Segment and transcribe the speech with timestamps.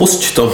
[0.00, 0.48] Pusť to.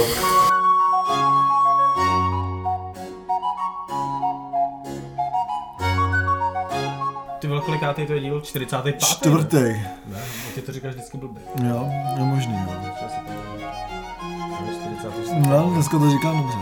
[7.39, 8.41] Ty vole, kolikátý to je díl?
[8.41, 8.99] 45.
[8.99, 9.57] Čtvrtý.
[10.05, 10.23] Ne,
[10.55, 11.43] ty to říkáš vždycky blbě.
[11.63, 12.73] Jo, je možný, jo.
[13.01, 13.57] Já se podívám.
[14.57, 15.31] To je 46.
[15.49, 16.57] No, dneska to říkám dobře.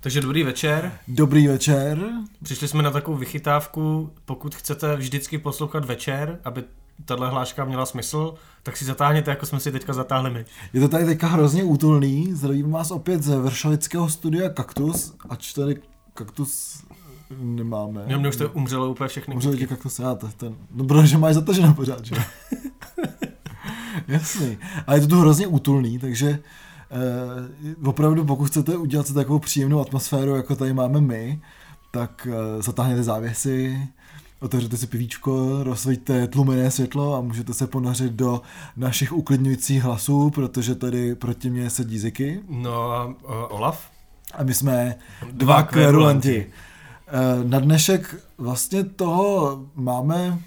[0.00, 0.92] Takže dobrý večer.
[1.08, 1.98] Dobrý večer.
[2.42, 6.64] Přišli jsme na takovou vychytávku, pokud chcete vždycky poslouchat večer, aby
[7.04, 10.44] tahle hláška měla smysl, tak si zatáhněte, jako jsme si teďka zatáhli my.
[10.72, 12.32] Je to tady teďka hrozně útulný.
[12.32, 15.80] Zdravím vás opět ze Vršalického studia Kaktus, ač tady
[16.14, 16.82] Kaktus
[17.36, 18.04] nemáme.
[18.06, 19.34] Jo, mě už to umřelo úplně všechny.
[19.34, 22.14] Můžu ti kaktus, já to, ten, no protože máš zataženo pořád, že?
[24.08, 24.58] Jasný.
[24.86, 26.38] A je to tu hrozně útulný, takže
[26.90, 31.40] eh, opravdu pokud chcete udělat si takovou příjemnou atmosféru, jako tady máme my,
[31.90, 33.88] tak eh, zatáhněte závěsy,
[34.40, 38.42] otevřete si pivíčko, rozsvíťte tlumené světlo a můžete se ponořit do
[38.76, 43.12] našich uklidňujících hlasů, protože tady proti mně sedí Ziky No a uh,
[43.48, 43.90] Olaf?
[44.34, 46.28] a my jsme Dva dva kverulanti.
[46.28, 46.52] kverulanti.
[47.08, 50.38] Eh, Na dnešek vlastně toho máme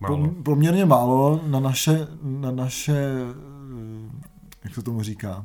[0.00, 0.16] Málo.
[0.16, 4.18] Pom- poměrně málo na naše, na naše, eh,
[4.64, 5.44] jak se tomu říká,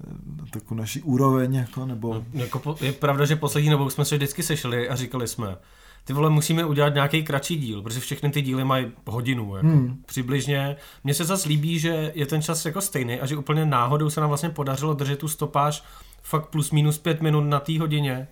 [0.00, 2.14] eh, na takovou naší úroveň, jako, nebo...
[2.14, 5.56] No, jako po, je pravda, že poslední dobou jsme se vždycky sešli a říkali jsme,
[6.04, 10.02] ty vole, musíme udělat nějaký kratší díl, protože všechny ty díly mají hodinu, jako Hmm.
[10.06, 10.76] přibližně.
[11.04, 14.20] Mně se zase líbí, že je ten čas jako stejný a že úplně náhodou se
[14.20, 15.84] nám vlastně podařilo držet tu stopáž
[16.22, 18.28] fakt plus minus pět minut na té hodině,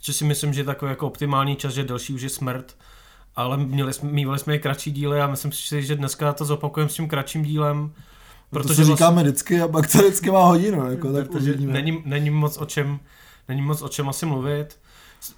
[0.00, 2.76] což si myslím, že je takový jako optimální čas, že delší už je smrt,
[3.36, 6.90] ale měli jsme, mývali jsme i kratší díly a myslím si, že dneska to zopakujeme
[6.90, 7.92] s tím kratším dílem,
[8.50, 11.72] Protože to si říkáme vždycky a pak to vždycky má hodinu, jako, tak uvidíme.
[11.72, 13.00] není, není, moc o čem,
[13.48, 14.78] není moc o čem asi mluvit.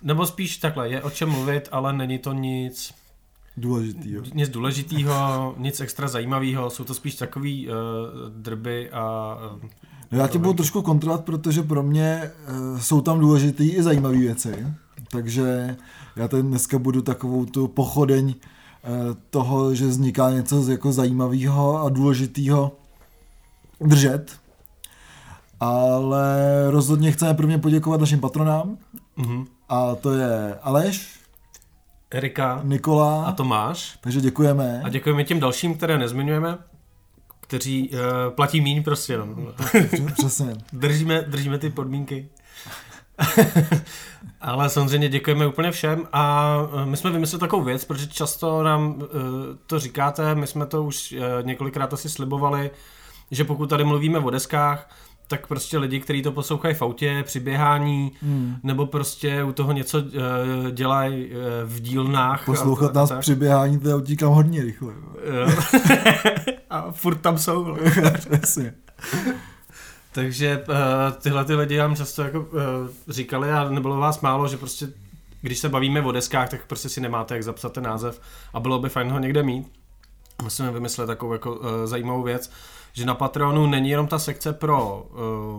[0.03, 2.94] Nebo spíš takhle, je o čem mluvit, ale není to nic,
[3.56, 4.22] Důležitý, jo.
[4.34, 6.70] nic důležitého, nic extra zajímavého.
[6.70, 7.75] Jsou to spíš takový uh,
[8.28, 9.34] drby a...
[9.55, 9.69] Uh,
[10.12, 12.31] No já tě budu trošku kontrolovat, protože pro mě
[12.72, 14.66] uh, jsou tam důležitý i zajímavé věci,
[15.10, 15.77] takže
[16.16, 18.34] já tady dneska budu takovou tu pochodeň uh,
[19.31, 22.72] toho, že vzniká něco z- jako zajímavého a důležitého
[23.81, 24.37] držet.
[25.60, 26.37] Ale
[26.71, 28.78] rozhodně chceme prvně poděkovat našim patronám,
[29.19, 29.47] uh-huh.
[29.68, 31.18] A to je Aleš,
[32.10, 33.98] Erika Nikola, a Tomáš.
[34.00, 34.82] takže děkujeme.
[34.84, 36.58] A děkujeme těm dalším, které nezmiňujeme,
[37.40, 37.98] kteří uh,
[38.34, 39.18] platí míň prostě.
[39.18, 39.26] No.
[40.18, 40.56] Přesně.
[40.72, 42.28] Držíme, držíme ty podmínky.
[44.40, 48.94] Ale samozřejmě děkujeme úplně všem a eh, my jsme vymysleli takovou věc, protože často nám
[48.94, 49.04] uh,
[49.66, 52.70] to říkáte, my jsme to už uh, několikrát asi slibovali,
[53.30, 54.90] že pokud tady mluvíme o deskách,
[55.28, 58.56] tak prostě lidi, kteří to poslouchají v autě, při běhání, Hmm.
[58.62, 60.05] nebo prostě u toho něco uh,
[60.71, 61.33] dělají uh,
[61.65, 62.44] v dílnách.
[62.44, 63.21] Poslouchat a, nás a tak.
[63.21, 64.93] při běhání, to já utíkám hodně rychle.
[64.93, 65.49] Jo.
[66.71, 67.77] a furt tam jsou.
[68.39, 68.75] Přesně.
[70.12, 70.75] Takže uh,
[71.22, 72.49] tyhle ty lidi nám často jako uh,
[73.09, 74.89] říkali a nebylo vás málo, že prostě
[75.43, 78.21] když se bavíme o deskách, tak prostě si nemáte jak zapsat ten název
[78.53, 79.72] a bylo by fajn ho někde mít.
[80.43, 82.50] Musíme vymyslet takovou jako uh, zajímavou věc,
[82.98, 85.06] že na Patreonu není jenom ta sekce pro,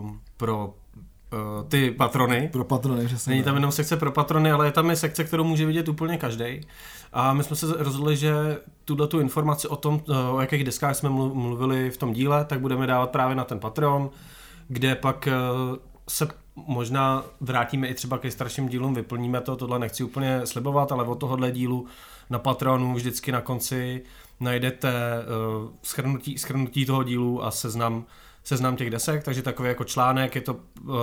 [0.01, 0.73] uh, pro
[1.33, 3.31] uh, ty patrony, Pro patrony, přesně.
[3.31, 6.17] Není tam jenom sekce pro patrony, ale je tam i sekce, kterou může vidět úplně
[6.17, 6.61] každý.
[7.13, 10.95] A my jsme se rozhodli, že tuhle tu informaci o tom, eh, o jakých deskách
[10.95, 14.09] jsme mlu- mluvili v tom díle, tak budeme dávat právě na ten Patreon,
[14.67, 15.27] kde pak
[16.09, 21.03] se možná vrátíme i třeba ke starším dílům, vyplníme to, tohle nechci úplně slibovat, ale
[21.03, 21.85] od tohohle dílu
[22.29, 24.01] na Patronu vždycky na konci
[24.39, 28.05] najdete uh, schrnutí, schrnutí toho dílu a seznam,
[28.43, 30.93] seznam těch desek, takže takový jako článek, je to uh,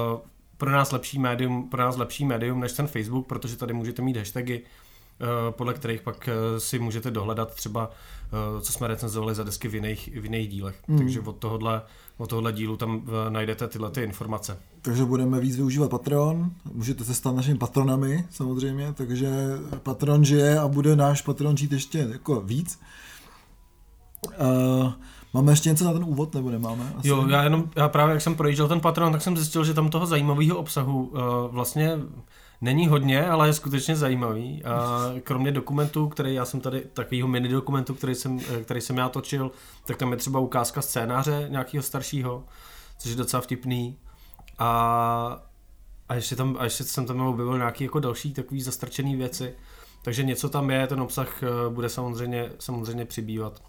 [0.57, 4.17] pro nás lepší médium, pro nás lepší médium než ten Facebook, protože tady můžete mít
[4.17, 9.45] hashtagy, eh, podle kterých pak eh, si můžete dohledat třeba, eh, co jsme recenzovali za
[9.45, 10.77] desky v jiných, v jiných dílech.
[10.89, 10.99] Mm.
[10.99, 11.83] Takže od tohohle,
[12.17, 14.59] od tohohle dílu tam eh, najdete tyhle ty informace.
[14.83, 19.31] Takže budeme víc využívat Patreon, můžete se stát našimi patronami samozřejmě, takže
[19.83, 22.81] Patron žije a bude náš Patron žít ještě jako víc.
[24.25, 24.93] Uh,
[25.35, 26.93] máme ještě něco na ten úvod, nebo nemáme?
[26.99, 27.09] Asi?
[27.09, 29.91] Jo, já jenom, já právě jak jsem projížděl ten Patreon, tak jsem zjistil, že tam
[29.91, 31.21] toho zajímavého obsahu uh,
[31.51, 31.99] vlastně
[32.61, 34.65] není hodně, ale je skutečně zajímavý.
[34.65, 38.97] A kromě dokumentu, který já jsem tady, takového mini dokumentu, který jsem, eh, který jsem
[38.97, 39.51] já točil,
[39.85, 42.45] tak tam je třeba ukázka scénáře nějakého staršího,
[42.99, 43.99] což je docela vtipný.
[44.59, 45.43] A,
[46.09, 49.55] a ještě, tam, a ještě jsem tam objevil nějaké jako další takový zastrčené věci.
[50.03, 53.63] Takže něco tam je, ten obsah bude samozřejmě, samozřejmě přibývat.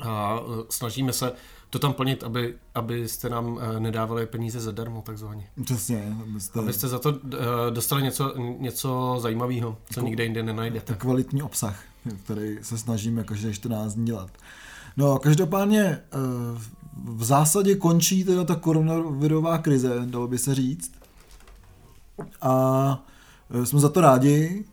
[0.00, 1.32] A eh, snažíme se
[1.70, 5.46] to tam plnit, aby, abyste nám eh, nedávali peníze zadarmo, takzvaně.
[5.64, 7.38] Přesně, abyste Abyste za to eh,
[7.70, 10.94] dostali něco, něco zajímavého, co Jako- nikde jinde nenajdete.
[10.94, 11.82] kvalitní obsah,
[12.24, 14.30] který se snažíme každé 14 dní dělat.
[14.96, 16.00] No, každopádně
[17.04, 20.92] v zásadě končí teda ta koronavirová krize, dalo by se říct.
[22.42, 23.04] A
[23.64, 24.64] jsme za to rádi.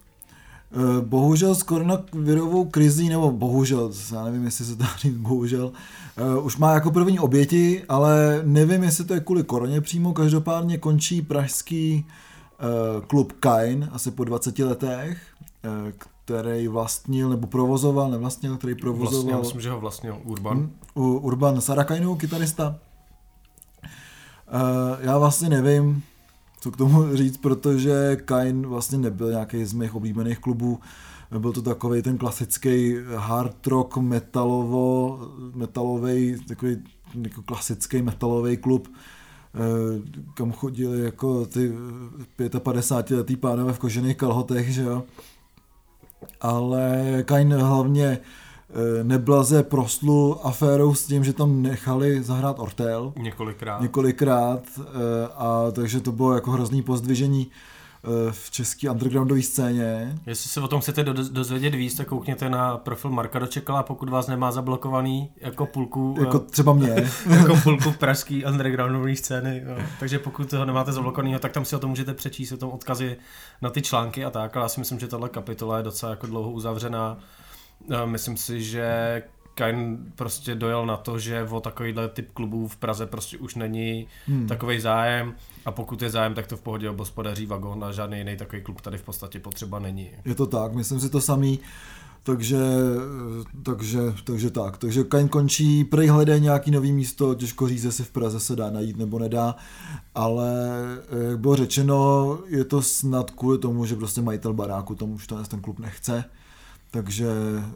[0.72, 5.72] Eh, bohužel s koronavirovou krizí, nebo bohužel, já nevím, jestli se to dá říct, bohužel,
[6.42, 10.14] už má jako první oběti, ale nevím, jestli to je kvůli koroně přímo.
[10.14, 12.06] Každopádně končí pražský
[13.08, 15.18] klub Kain asi po 20 letech,
[16.36, 19.24] který vlastnil nebo provozoval, nevlastnil, který provozoval...
[19.24, 20.58] Vlastně, myslím, že ho vlastnil Urban.
[20.58, 22.76] Hmm, Urban Sarakainu, kytarista.
[24.54, 26.04] Uh, já vlastně nevím,
[26.60, 30.80] co k tomu říct, protože Kain vlastně nebyl nějaký z mých oblíbených klubů.
[31.40, 35.20] Byl to takový ten klasický hard rock metalovo,
[35.56, 36.78] metalový, takový
[37.22, 39.60] jako klasický metalový klub, eh,
[40.34, 41.74] kam chodili jako ty
[42.60, 45.04] 55 letý pánové v kožených kalhotech, že jo
[46.42, 48.20] ale Kain hlavně
[49.04, 53.14] neblaze prostlu aférou s tím, že tam nechali zahrát Ortel.
[53.18, 53.82] Několikrát.
[53.82, 54.84] Několikrát eh,
[55.36, 60.20] a takže to bylo jako hrozný pozdvižení eh, v české undergroundové scéně.
[60.26, 64.28] Jestli se o tom chcete dozvědět víc, tak koukněte na profil Marka Dočekala, pokud vás
[64.28, 66.16] nemá zablokovaný jako půlku...
[66.20, 66.90] Jako třeba mě.
[67.30, 69.64] jako půlku pražský undergroundové scény.
[69.68, 69.84] No.
[70.00, 73.18] Takže pokud ho nemáte zablokovaný, tak tam si o tom můžete přečíst, o tom odkazy
[73.62, 76.28] na ty články a tak, ale já si myslím, že tahle kapitola je docela jako
[76.28, 77.18] dlouho uzavřená.
[78.06, 79.24] Myslím si, že
[79.54, 84.08] Kain prostě dojel na to, že o takovýhle typ klubů v Praze prostě už není
[84.28, 84.48] hmm.
[84.48, 85.34] takový zájem
[85.66, 88.82] a pokud je zájem, tak to v pohodě obospodaří vagon a žádný jiný takový klub
[88.82, 90.10] tady v podstatě potřeba není.
[90.26, 91.60] Je to tak, myslím si to samý.
[92.24, 92.58] Takže,
[93.64, 94.78] takže, takže tak.
[94.78, 98.70] Takže Kain končí, prej hledá nějaký nový místo, těžko říct, jestli v Praze se dá
[98.70, 99.56] najít nebo nedá,
[100.16, 100.54] ale
[101.30, 105.62] jak bylo řečeno, je to snad kvůli tomu, že prostě majitel baráku tomu už ten
[105.62, 106.24] klub nechce,
[106.92, 107.28] takže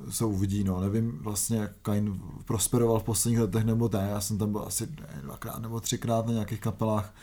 [0.10, 4.38] se uvidí, no, nevím vlastně, jak Kain prosperoval v posledních letech nebo ne, já jsem
[4.38, 4.88] tam byl asi
[5.22, 7.16] dvakrát nebo třikrát na nějakých kapelách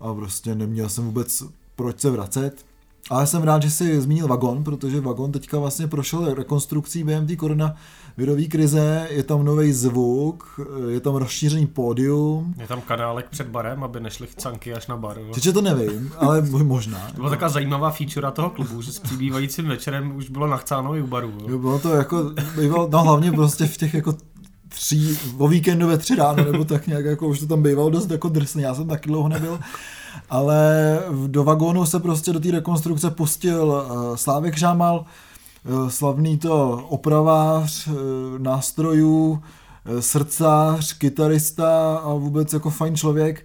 [0.00, 1.42] a prostě neměl jsem vůbec
[1.76, 2.66] proč se vracet,
[3.10, 7.36] ale jsem rád, že jsi zmínil Vagon, protože Vagon teďka vlastně prošel rekonstrukcí během té
[7.36, 12.54] koronavirové krize, je tam nový zvuk, je tam rozšířený pódium.
[12.60, 15.18] Je tam kanálek před barem, aby nešli canky až na bar.
[15.34, 17.10] Čiže to nevím, ale možná.
[17.10, 21.02] to byla taková zajímavá feature toho klubu, že s přibývajícím večerem už bylo nachcáno i
[21.02, 21.32] u baru.
[21.48, 24.14] Jo, bylo to jako, býval, no hlavně prostě v těch jako
[24.68, 28.10] tří, o víkendu ve tři ráno, nebo tak nějak, jako už to tam bývalo dost
[28.10, 29.58] jako drsný, já jsem taky dlouho nebyl
[30.30, 35.04] ale do vagónu se prostě do té rekonstrukce pustil uh, Slávek Žámal,
[35.68, 37.94] uh, slavný to opravář uh,
[38.38, 39.42] nástrojů,
[40.00, 43.44] srdcář, kytarista a vůbec jako fajn člověk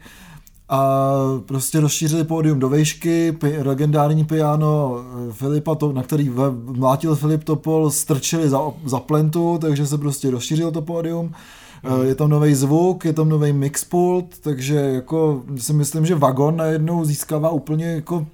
[0.70, 1.14] a
[1.46, 4.96] prostě rozšířili pódium do vejšky, legendární piano
[5.32, 6.32] Filipa, to, na který
[6.64, 11.34] mlátil Filip Topol, strčili za, za plentu, takže se prostě rozšířilo to pódium.
[11.84, 12.06] Mm.
[12.08, 17.06] Je tam nový zvuk, je tam nový mixpult, takže jako si myslím, že Vagon najednou
[17.06, 18.26] získává úplně jako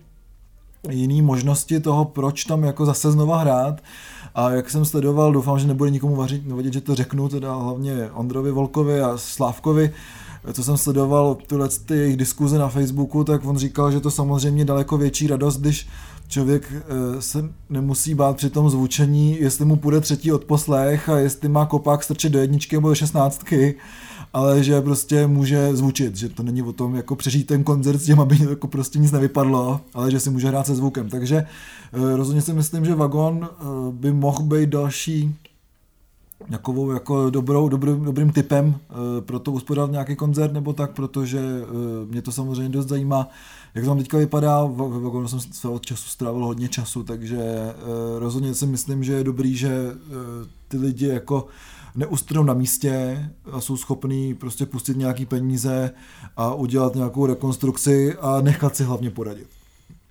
[0.90, 3.82] jiný možnosti toho, proč tam jako zase znova hrát.
[4.36, 8.10] A jak jsem sledoval, doufám, že nebude nikomu vařit, nevadit, že to řeknu, teda hlavně
[8.14, 9.94] Ondrovi Volkovi a Slávkovi,
[10.54, 14.66] co jsem sledoval tyhle ty jejich diskuze na Facebooku, tak on říkal, že to samozřejmě
[14.66, 15.88] daleko větší radost, když
[16.28, 21.50] člověk eh, se nemusí bát při tom zvučení, jestli mu půjde třetí odposlech a jestli
[21.50, 23.76] má kopák strčit do jedničky nebo do šestnáctky,
[24.34, 28.06] ale že prostě může zvučit, že to není o tom jako přežít ten koncert s
[28.06, 31.10] tím, aby jako prostě nic nevypadlo, ale že si může hrát se zvukem.
[31.10, 35.36] Takže eh, rozhodně si myslím, že Vagon eh, by mohl být další
[36.52, 38.76] takovou jako dobrou, dobrým, dobrým typem
[39.20, 41.42] pro to uspořádat nějaký koncert nebo tak, protože
[42.10, 43.30] mě to samozřejmě dost zajímá
[43.78, 48.20] jak to tam teďka vypadá, ve vagonu jsem svého času strávil hodně času, takže uh,
[48.20, 50.14] rozhodně si myslím, že je dobrý, že uh,
[50.68, 51.48] ty lidi jako
[51.96, 55.92] neustrnou na místě a jsou schopní prostě pustit nějaký peníze
[56.38, 59.48] a udělat nějakou rekonstrukci a nechat si hlavně poradit.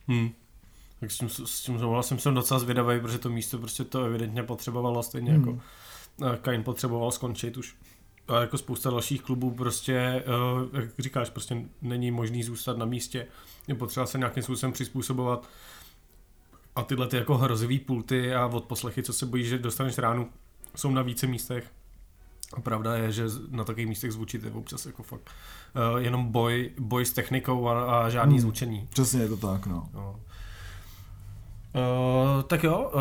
[0.08, 0.30] Hmm.
[1.00, 4.42] Tak s tím, s tím souhlasím, jsem docela zvědavý, protože to místo prostě to evidentně
[4.42, 5.40] potřebovalo stejně hmm.
[5.40, 5.58] jako
[6.40, 7.76] Kain potřeboval skončit už
[8.28, 10.24] a jako spousta dalších klubů prostě,
[10.72, 13.26] jak říkáš, prostě není možný zůstat na místě
[13.68, 15.48] je potřeba se nějakým způsobem přizpůsobovat
[16.76, 20.28] a tyhle ty jako hrozivý pulty a odposlechy, co se bojíš, že dostaneš ránu,
[20.76, 21.70] jsou na více místech.
[22.52, 25.30] A pravda je, že na takových místech zvučit je občas jako fakt
[25.92, 28.86] uh, jenom boj, boj s technikou a, a žádný hmm, zvučení.
[28.90, 29.88] Přesně je to tak, no.
[29.94, 30.20] no.
[31.74, 33.00] Uh, tak jo, uh,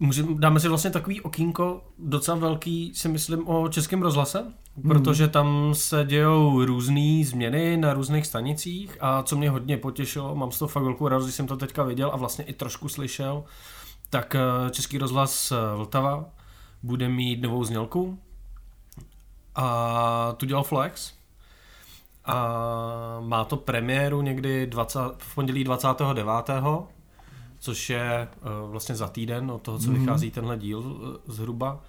[0.00, 4.88] můžeme, dáme si vlastně takový okýnko docela velký, si myslím, o českém rozhlase, hmm.
[4.88, 10.52] protože tam se dějou různé změny na různých stanicích a co mě hodně potěšilo, mám
[10.52, 13.44] z toho fakt velkou radost, když jsem to teďka viděl a vlastně i trošku slyšel,
[14.10, 16.24] tak eh, Český rozhlas eh, Vltava
[16.82, 18.18] bude mít novou znělku,
[19.54, 21.12] a tu dělal Flex.
[22.24, 22.36] A
[23.20, 26.26] má to premiéru někdy 20, v pondělí 29.
[27.62, 28.28] což je
[28.64, 29.98] uh, vlastně za týden od toho, co mm-hmm.
[29.98, 31.80] vychází tenhle díl uh, zhruba.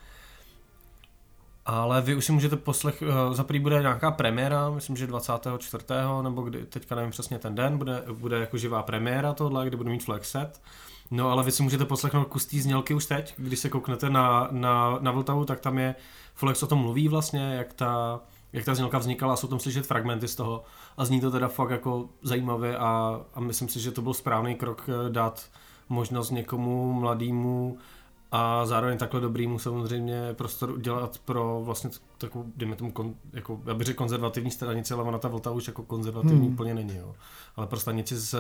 [1.66, 5.86] Ale vy už si můžete poslech, uh, za bude nějaká premiéra, myslím, že 24.
[6.22, 9.90] nebo kdy, teďka nevím přesně ten den, bude, bude jako živá premiéra tohle, kde bude
[9.90, 10.62] mít flex set.
[11.12, 14.48] No ale vy si můžete poslechnout kus té znělky už teď, když se kouknete na,
[14.52, 15.96] na, na Vltavu, tak tam je,
[16.36, 18.20] Flex o tom mluví vlastně, jak ta,
[18.54, 20.64] jak ta znělka vznikala a jsou tam slyšet fragmenty z toho
[20.98, 24.56] a zní to teda fakt jako zajímavě a, a myslím si, že to byl správný
[24.56, 25.46] krok eh, dát
[25.90, 27.78] možnost někomu mladému
[28.32, 33.74] a zároveň takhle dobrýmu samozřejmě prostor dělat pro vlastně takovou, dejme tomu, kon, jako, já
[33.74, 36.54] bych řekl konzervativní stanici, ale ona ta Vltava už jako konzervativní hmm.
[36.54, 37.16] úplně není, jo.
[37.56, 38.40] Ale pro stanici s,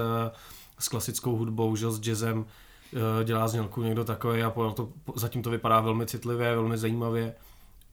[0.79, 2.45] s klasickou hudbou, že s jazzem
[2.93, 7.35] eh, dělá znělku někdo takový a to, zatím to vypadá velmi citlivě, velmi zajímavě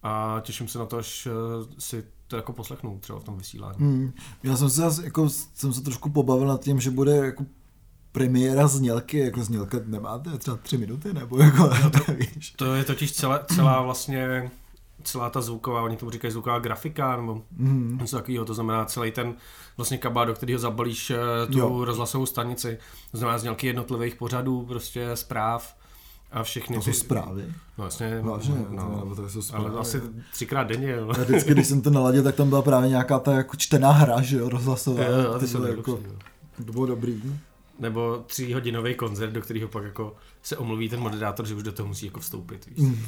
[0.03, 1.31] a těším se na to, až eh,
[1.79, 3.79] si to jako poslechnu třeba v tom vysílání.
[3.79, 4.13] Hmm.
[4.43, 7.45] Já jsem se, jako, jsem se trošku pobavil nad tím, že bude jako
[8.13, 12.51] premiéra znělky, jako znělka nemáte třeba tři minuty, nebo jako, no to, víš.
[12.57, 14.51] To je totiž celá, celá vlastně
[15.03, 17.99] celá ta zvuková, oni tomu říkají zvuková grafika, nebo mm.
[18.01, 19.35] něco takového, to znamená celý ten
[19.77, 21.85] vlastně kabát, do kterého zabalíš eh, tu jo.
[21.85, 22.79] rozhlasovou stanici,
[23.11, 25.77] to znamená znělky jednotlivých pořadů, prostě zpráv,
[26.33, 26.93] a všechny to ty...
[26.93, 27.45] jsou zprávy?
[27.79, 28.21] No jasně.
[28.23, 29.67] Vážně, no, no, to jsou zprávy.
[29.67, 30.91] Ale asi třikrát denně.
[30.91, 31.11] Jo.
[31.11, 34.23] A vždycky, když jsem to naladil, tak tam byla právě nějaká ta jako čtená hra,
[34.23, 35.05] že jo, rozhlasová.
[35.05, 36.01] Jo, jo, ty jsou jako,
[36.67, 37.23] to bylo dobrý.
[37.79, 41.87] Nebo tříhodinový koncert, do kterého pak jako se omluví ten moderátor, že už do toho
[41.87, 42.67] musí jako vstoupit.
[42.67, 42.99] Víš.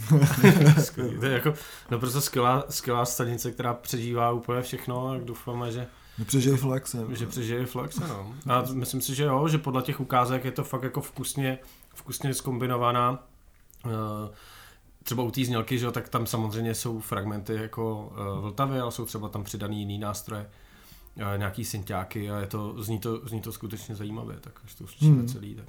[1.20, 1.54] to je jako
[1.90, 5.86] naprosto skvělá, skvělá stanice, která přežívá úplně všechno a doufáme, že
[6.24, 6.98] Přežije flexe.
[7.10, 8.34] Že přežije flexe, no.
[8.46, 11.58] A myslím si, že jo, že podle těch ukázek je to fakt jako vkusně
[11.94, 13.26] vkusně zkombinovaná.
[13.86, 14.30] Eh,
[15.02, 19.04] třeba u té znělky, že, tak tam samozřejmě jsou fragmenty jako eh, Vltavy, ale jsou
[19.04, 20.50] třeba tam přidaný jiný nástroje,
[21.16, 24.84] eh, nějaký synťáky a je to, zní, to, zní to skutečně zajímavě, tak až to
[24.84, 25.28] uslyšíme hmm.
[25.28, 25.68] celý, tak...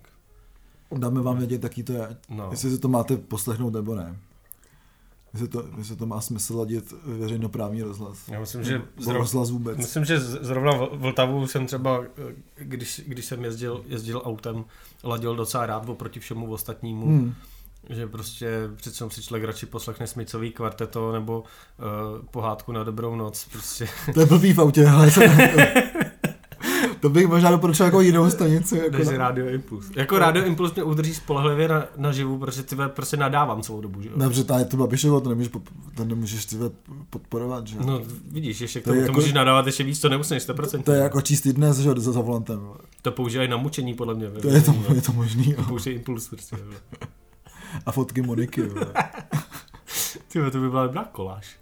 [0.98, 2.48] Dáme vám vědět, jaký to je, no.
[2.52, 4.20] jestli si to máte poslechnout nebo ne.
[5.34, 8.18] Jestli to, jestli to má smysl ladit veřejnoprávní rozhlas.
[8.28, 9.78] Já myslím, že zrovna, rozhlas vůbec.
[9.78, 12.04] Myslím, že zrovna Vltavu jsem třeba,
[12.56, 14.66] když, když jsem jezdil, jezdil autem,
[15.04, 17.06] ladil docela rád oproti všemu ostatnímu.
[17.06, 17.34] Hmm.
[17.90, 23.48] Že prostě přece si člověk radši poslechne smicový kvarteto nebo uh, pohádku na dobrou noc.
[23.52, 23.88] Prostě.
[24.14, 25.12] To je blbý v autě, ale
[27.04, 28.78] To bych možná doporučil jako jinou stanici.
[28.78, 29.18] Jako Než na...
[29.18, 29.86] Radio Impuls.
[29.96, 34.02] Jako Radio Impuls mě udrží spolehlivě na, na živu, protože ty prostě nadávám celou dobu,
[34.02, 34.16] že jo?
[34.18, 35.52] Dobře, to je to Babišovo, to nemůžeš,
[35.96, 36.56] to nemůžeš ty
[37.10, 40.10] podporovat, že No vidíš, ještě k tomu to, to jako, můžeš nadávat ještě víc, to
[40.10, 40.84] nemusíš 100%.
[40.84, 42.60] To je jako čistý dnes, že za, za volantem.
[43.02, 44.30] To používají na mučení, podle mě.
[44.30, 45.64] To je to, je to možný, jo.
[45.68, 46.58] Používají Impuls prostě.
[47.86, 48.76] A fotky Moniky, jo.
[50.28, 51.58] Ty to by byla dobrá koláž.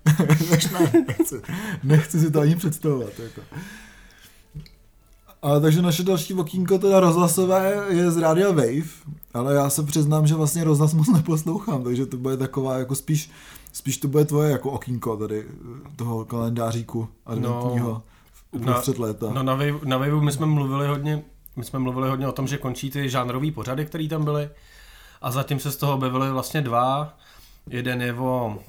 [0.73, 1.41] ne, nechci,
[1.83, 3.19] nechci si to ani představovat.
[3.19, 3.41] Jako.
[5.41, 8.89] A takže naše další okýnko teda rozhlasové je z Rádia Wave,
[9.33, 13.31] ale já se přiznám, že vlastně rozhlas moc neposlouchám, takže to bude taková jako spíš,
[13.73, 15.45] spíš to bude tvoje jako okýnko tady
[15.95, 18.03] toho kalendáříku adventního
[18.59, 19.27] no, před léta.
[19.33, 21.23] No na, Wave, na Wave my jsme mluvili hodně,
[21.55, 24.49] my jsme mluvili hodně o tom, že končí ty žánrový pořady, které tam byly
[25.21, 27.17] a zatím se z toho objevily vlastně dva.
[27.67, 28.59] Jeden je o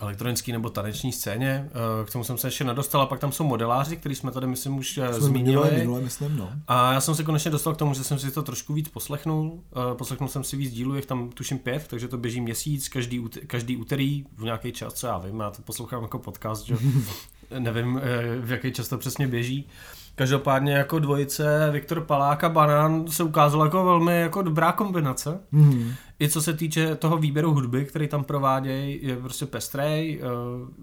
[0.00, 1.70] elektronický nebo taneční scéně.
[1.70, 4.46] Eh, k tomu jsem se ještě nedostal a pak tam jsou modeláři, který jsme tady,
[4.46, 5.70] myslím, už eh, jsme zmínili.
[5.70, 6.52] Minule, myslím, no.
[6.68, 9.60] A já jsem se konečně dostal k tomu, že jsem si to trošku víc poslechnul.
[9.72, 13.24] Eh, poslechnul jsem si víc dílů, jak tam tuším pět, takže to běží měsíc, každý,
[13.46, 16.76] každý úterý v nějaký čas, co já vím, já to poslouchám jako podcast, že
[17.58, 18.00] nevím,
[18.40, 19.68] v jaký čas to přesně běží.
[20.16, 25.40] Každopádně jako dvojice Viktor Palák a Banán se ukázalo jako velmi jako dobrá kombinace.
[25.52, 25.92] Mm.
[26.20, 30.26] I co se týče toho výběru hudby, který tam provádějí, je prostě pestrej, eh,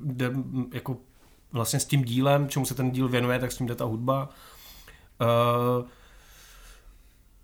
[0.06, 0.32] jde
[0.74, 0.98] jako
[1.52, 4.30] vlastně s tím dílem, čemu se ten díl věnuje, tak s tím jde ta hudba.
[5.22, 5.88] Uh,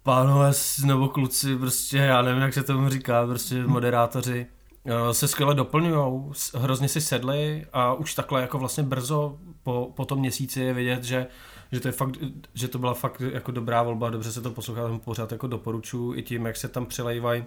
[0.03, 0.51] pánové
[0.86, 4.48] nebo kluci, prostě já nevím, jak se tomu říká, prostě moderátoři,
[4.84, 6.22] uh, se skvěle doplňují,
[6.55, 11.03] hrozně si sedli a už takhle jako vlastně brzo po, po tom měsíci je vidět,
[11.03, 11.27] že
[11.71, 12.17] že to, je fakt,
[12.53, 16.13] že to byla fakt jako dobrá volba, dobře se to poslouchá, tam pořád jako doporučuji
[16.13, 17.43] i tím, jak se tam přelejvají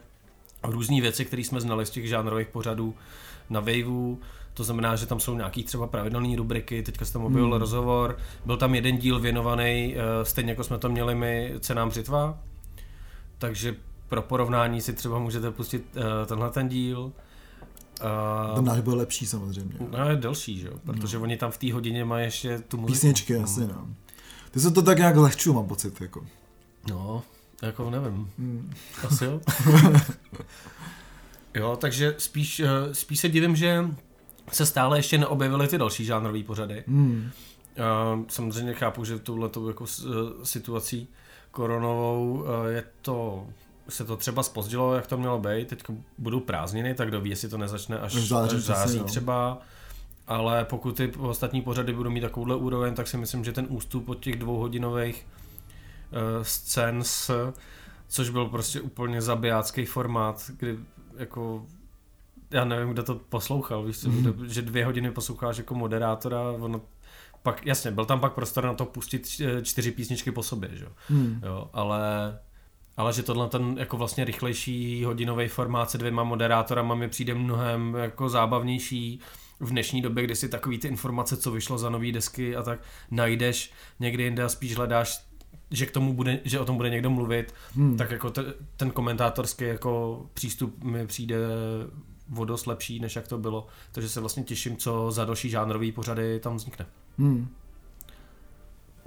[0.62, 2.94] různé věci, které jsme znali z těch žánrových pořadů
[3.50, 4.18] na Waveu,
[4.54, 7.60] to znamená, že tam jsou nějaký třeba pravidelné rubriky, teďka jsem tam objevil hmm.
[7.60, 12.38] rozhovor, byl tam jeden díl věnovaný, eh, stejně jako jsme to měli my, cenám břitva,
[13.38, 13.76] takže
[14.12, 16.98] pro porovnání si třeba můžete pustit uh, tenhle ten díl.
[17.00, 19.74] Uh, ten náš byl lepší samozřejmě.
[19.90, 21.22] No je delší, že jo, protože no.
[21.22, 22.92] oni tam v té hodině mají ještě tu muziku.
[22.92, 23.88] Písničky, asi no.
[24.52, 26.26] Ty se to tak nějak lehču, mám pocit, jako.
[26.88, 27.22] No,
[27.62, 28.30] jako nevím.
[28.38, 28.72] Hmm.
[29.06, 29.40] Asi jo.
[31.54, 33.84] jo, takže spíš, eh, spíš se divím, že
[34.52, 36.84] se stále ještě neobjevily ty další žánrové pořady.
[36.86, 37.30] Hmm.
[37.78, 40.10] Uh, samozřejmě chápu, že touhletou jako eh,
[40.44, 41.08] situací
[41.50, 43.46] koronovou eh, je to
[43.88, 45.82] se to třeba spozdilo, jak to mělo být, teď
[46.18, 49.58] budou prázdniny, tak kdo ví, jestli to nezačne až, v září, až září no.
[50.26, 54.08] Ale pokud ty ostatní pořady budou mít takovouhle úroveň, tak si myslím, že ten ústup
[54.08, 55.26] od těch dvouhodinových
[56.12, 57.52] uh, scén s,
[58.08, 60.78] což byl prostě úplně zabijácký formát, kdy
[61.16, 61.66] jako
[62.50, 64.22] já nevím, kdo to poslouchal, víš Mhm.
[64.22, 66.80] kdo, že dvě hodiny posloucháš jako moderátora, ono
[67.42, 70.84] pak, jasně, byl tam pak prostor na to pustit č- čtyři písničky po sobě, že?
[70.84, 70.90] jo.
[71.08, 71.40] Hmm.
[71.46, 71.98] jo, ale
[72.96, 77.94] ale že tohle ten jako vlastně rychlejší hodinový formát se dvěma moderátorama mi přijde mnohem
[77.94, 79.20] jako zábavnější
[79.62, 82.80] v dnešní době, kdy si takový ty informace, co vyšlo za nový desky a tak
[83.10, 85.32] najdeš někde jinde a spíš hledáš
[85.70, 87.96] že k tomu bude, že o tom bude někdo mluvit, Hmm.
[87.96, 88.44] tak jako te,
[88.76, 91.36] ten komentátorský jako přístup mi přijde
[92.36, 93.66] o dost lepší, než jak to bylo.
[93.92, 96.86] Takže se vlastně těším, co za další žánrový pořady tam vznikne.
[97.18, 97.48] Hmm.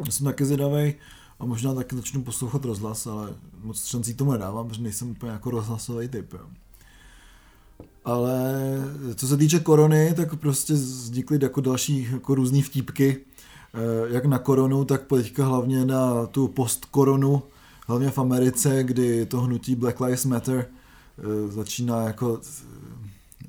[0.05, 0.93] Já jsem taky zvědavý
[1.39, 5.51] a možná taky začnu poslouchat rozhlas, ale moc šancí tomu nedávám, protože nejsem úplně jako
[5.51, 6.33] rozhlasový typ.
[6.33, 6.39] Jo.
[8.05, 8.53] Ale
[9.15, 13.17] co se týče korony, tak prostě vznikly jako další jako různé vtípky,
[13.73, 13.79] eh,
[14.13, 17.43] jak na koronu, tak teďka hlavně na tu postkoronu,
[17.87, 20.65] hlavně v Americe, kdy to hnutí Black Lives Matter
[21.17, 22.41] eh, začíná jako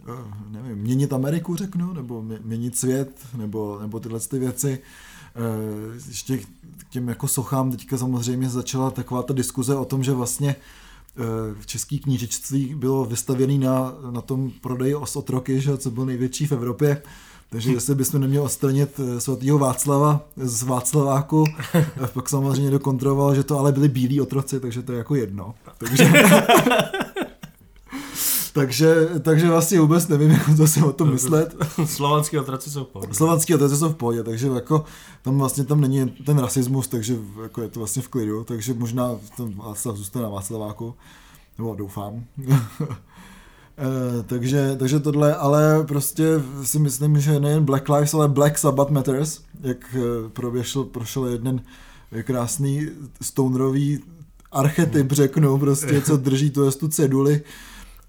[0.08, 0.12] eh,
[0.50, 4.78] nevím, měnit Ameriku řeknu, nebo mě- měnit svět, nebo, nebo tyhle ty věci.
[6.08, 6.44] Ještě k
[6.90, 10.56] těm jako sochám teďka samozřejmě začala taková ta diskuze o tom, že vlastně
[11.60, 16.46] v český knížectví bylo vystavěný na, na tom prodeji os otroky, že, co byl největší
[16.46, 17.02] v Evropě.
[17.50, 21.44] Takže jestli bychom neměli odstranit eh, svatýho Václava z Václaváku,
[21.74, 25.14] eh, pak samozřejmě někdo kontroloval, že to ale byli bílí otroci, takže to je jako
[25.14, 25.54] jedno.
[25.78, 26.04] Takže,
[28.56, 31.54] takže, takže vlastně vůbec nevím, jako co si o tom myslet.
[31.84, 33.14] Slovanský otroci jsou v pohodě.
[33.14, 34.84] Slovanský otroci jsou v pohodě, takže jako
[35.22, 39.16] tam vlastně tam není ten rasismus, takže jako je to vlastně v klidu, takže možná
[39.36, 40.94] ten Václav zůstane na Václaváku,
[41.58, 42.24] nebo doufám.
[43.78, 46.24] Eh, takže, takže tohle, ale prostě
[46.62, 51.62] si myslím, že nejen Black Lives, ale Black Sabbath Matters, jak eh, proběšel, prošel jeden
[52.22, 52.88] krásný
[53.22, 54.02] stonerový
[54.52, 57.42] archetyp, řeknu, prostě, co drží tu, tu ceduli.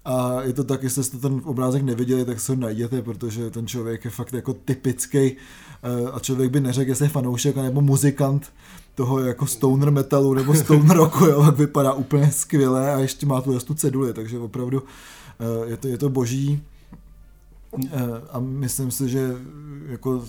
[0.04, 3.66] A je to tak, jestli jste ten obrázek neviděli, tak se ho najděte, protože ten
[3.66, 8.52] člověk je fakt jako typický eh, a člověk by neřekl, jestli je fanoušek nebo muzikant
[8.94, 13.40] toho jako stoner metalu nebo stoner rocku, jo, tak vypadá úplně skvěle a ještě má
[13.40, 14.82] tu tu ceduli, takže opravdu
[15.40, 16.62] eh, je to, je to boží.
[17.92, 18.00] Eh,
[18.32, 19.36] A myslím si, že
[19.88, 20.24] jako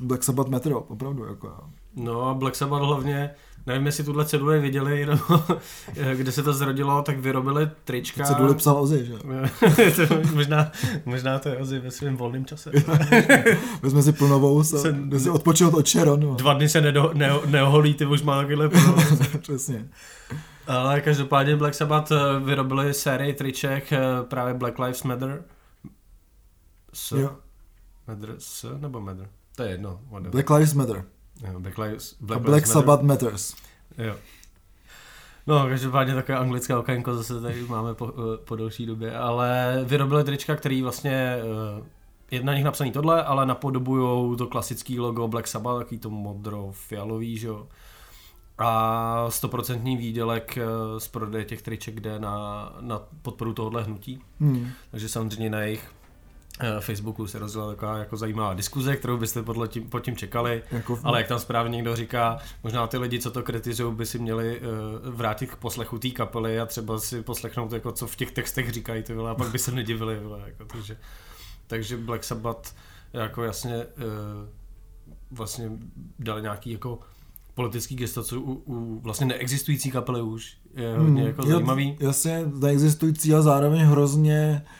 [0.00, 1.24] Black Sabbath Matter, opravdu.
[1.24, 1.52] Jako.
[1.96, 3.30] No a Black Sabbath hlavně,
[3.66, 5.42] nevím jestli tuhle ceduli viděli, nebo
[6.14, 8.24] kde se to zrodilo, tak vyrobili trička.
[8.24, 9.18] Ceduli psal Ozzy, že jo.
[10.34, 10.72] možná,
[11.04, 12.70] možná to je Ozzy ve svém volném čase.
[13.82, 16.20] Vezme si plnovou, Jsem- jde si odpočinout od Sharon.
[16.20, 16.34] no.
[16.34, 18.70] Dva dny se nedo, ne, neoholí, ty už má takovýhle.
[19.40, 19.88] Přesně.
[20.66, 25.42] Ale každopádně Black Sabbath eh, vyrobili sérii triček eh, právě Black Lives Matter.
[26.92, 27.12] S?
[27.12, 27.30] Jo.
[28.08, 29.28] Matter s nebo Matter?
[29.56, 30.00] To je jedno.
[30.10, 30.30] whatever.
[30.30, 31.04] Black Lives Matter.
[31.46, 32.82] Jo, Black Lives, A Black, Black Lives Matter.
[32.82, 33.54] Sabbath Matters.
[33.98, 34.14] Jo.
[35.46, 40.24] No, každopádně takové anglické okénko zase tady máme po, eh, po delší době, ale vyrobili
[40.24, 41.82] trička, který vlastně eh,
[42.30, 47.38] je na nich napsaný tohle, ale napodobujou to klasický logo Black Sabbath, takový to modro-fialový,
[47.38, 47.66] že jo.
[48.58, 50.64] A stoprocentní výdělek eh,
[51.00, 54.22] z prodeje těch triček jde na, na podporu tohohle hnutí.
[54.40, 54.68] Hmm.
[54.90, 55.90] Takže samozřejmě na jejich
[56.80, 60.62] Facebooku se rozjela taková jako zajímavá diskuze, kterou byste podle tím, pod tím čekali.
[60.70, 64.18] Jako, Ale jak tam správně někdo říká, možná ty lidi, co to kritizují, by si
[64.18, 64.66] měli uh,
[65.14, 69.02] vrátit k poslechu té kapely a třeba si poslechnout, jako, co v těch textech říkají,
[69.02, 70.20] ty vole, a pak by se nedivili.
[70.20, 70.96] Vole, jako, takže,
[71.66, 72.74] takže Black Sabbath
[73.12, 73.84] jako jasně uh,
[75.30, 75.70] vlastně
[76.18, 76.98] dali nějaký jako
[77.54, 81.50] politický gesto, co u, u vlastně neexistující kapely už je hodně jako Hmm.
[81.50, 81.96] Jo, zajímavý.
[82.00, 84.79] Jasně, neexistující a zároveň hrozně Uh,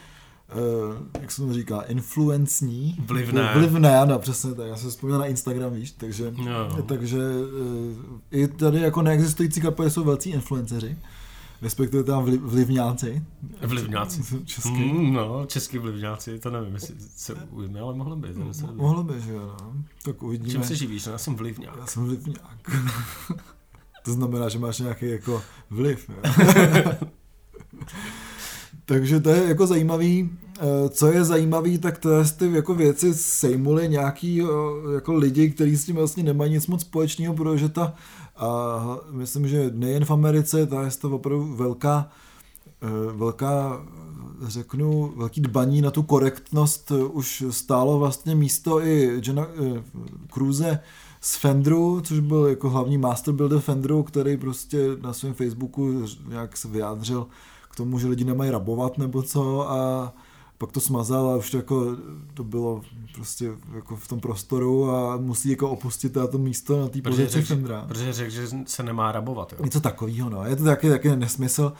[1.21, 2.97] jak se to říká, influencní.
[3.07, 3.51] Vlivné.
[3.55, 4.67] Vlivné, ano, přesně tak.
[4.67, 6.83] Já jsem vzpomněl na Instagram, víš, takže, Jo.
[6.87, 10.99] takže uh, i tady jako neexistující kapely jsou velcí influenceři,
[11.63, 13.23] respektive tam vliv, vlivňáci.
[13.67, 14.45] Vlivňáci.
[14.45, 14.93] Česky.
[14.93, 18.29] Mm, no, český vlivňáci, to nevím, jestli se ujme, ale mohlo by.
[18.29, 18.51] Dobrý.
[18.75, 19.73] Mohlo by, že jo, no.
[20.05, 20.53] Tak uvidíme.
[20.53, 21.07] Čím se živíš?
[21.07, 21.77] No, já jsem vlivňák.
[21.81, 22.71] Já jsem vlivňák.
[24.05, 26.11] to znamená, že máš nějaký jako vliv.
[28.85, 30.31] Takže to je jako zajímavý.
[30.61, 34.47] Eh, Co je zajímavý, tak to je ty jako věci sejmuly nějaký eh,
[34.95, 37.95] jako lidi, kteří s tím vlastně nemají nic moc společného, protože ta
[38.37, 38.81] a
[39.11, 42.11] myslím, že nejen v Americe, ta je to opravdu velká
[43.13, 43.83] velká,
[44.43, 49.47] řeknu, velký dbaní na tu korektnost už stálo vlastně místo i Jenna
[50.33, 50.81] Cruze
[51.21, 56.57] z Fendru, což byl jako hlavní master builder Fendru, který prostě na svém Facebooku nějak
[56.57, 57.27] se vyjádřil
[57.71, 60.13] k tomu, že lidi nemají rabovat nebo co a
[60.59, 61.97] pak to smazal a už to jako
[62.35, 62.83] to bylo
[63.15, 67.85] prostě jako v tom prostoru a musí jako opustit to místo na té pozici Fendra.
[67.89, 69.53] Protože řekl, že se nemá rabovat.
[69.53, 69.65] Jo?
[69.65, 70.45] Něco takového, no.
[70.45, 71.73] Je to taky, taky nesmysl.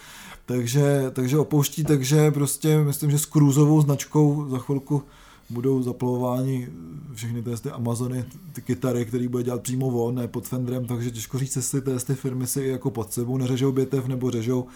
[0.47, 5.03] Takže, takže opouští, takže prostě myslím, že s krůzovou značkou za chvilku
[5.51, 6.69] budou zaplavováni
[7.15, 11.39] všechny ty Amazony, ty kytary, které bude dělat přímo on, ne pod Fendrem, takže těžko
[11.39, 14.67] říct, jestli ty firmy si jako pod sebou neřežou bětev nebo řežou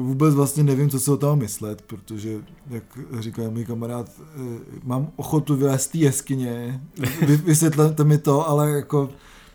[0.00, 2.38] vůbec vlastně nevím, co si o tom myslet, protože,
[2.70, 2.84] jak
[3.18, 6.80] říká můj kamarád, eh, mám ochotu vylézt z té jeskyně,
[7.44, 9.10] vysvětlete mi to, ale jako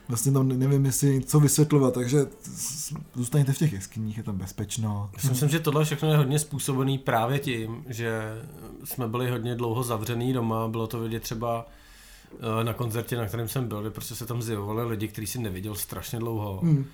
[0.08, 2.26] vlastně tam nevím, jestli co vysvětlovat, takže
[3.15, 5.10] zůstaňte v těch jeskyních, je tam bezpečno.
[5.23, 8.21] Já myslím, že tohle všechno je hodně způsobený právě tím, že
[8.84, 11.67] jsme byli hodně dlouho zavřený doma, bylo to vidět třeba
[12.32, 15.39] eh, na koncertě, na kterém jsem byl, kde prostě se tam zjevovali lidi, který si
[15.39, 16.60] neviděl strašně dlouho.
[16.63, 16.86] Hmm.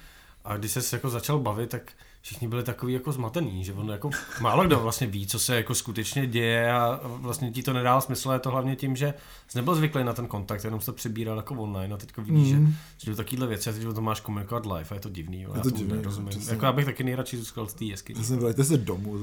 [0.45, 4.09] A když se jako začal bavit, tak všichni byli takový jako zmatený, že on jako
[4.41, 8.31] málo kdo vlastně ví, co se jako skutečně děje a vlastně ti to nedá smysl,
[8.31, 9.13] je to hlavně tím, že
[9.47, 12.73] jsi nebyl zvyklý na ten kontakt, jenom se přebíral jako online a teď vidíš, mm.
[12.97, 15.41] že, že takovýhle věci a teď to máš komunikovat live a je to divný.
[15.41, 16.41] Jo, je to divný, rozumím.
[16.49, 18.21] Jako já bych taky nejradši zůstal z té jeskyně.
[18.21, 19.19] Vrajte se domů,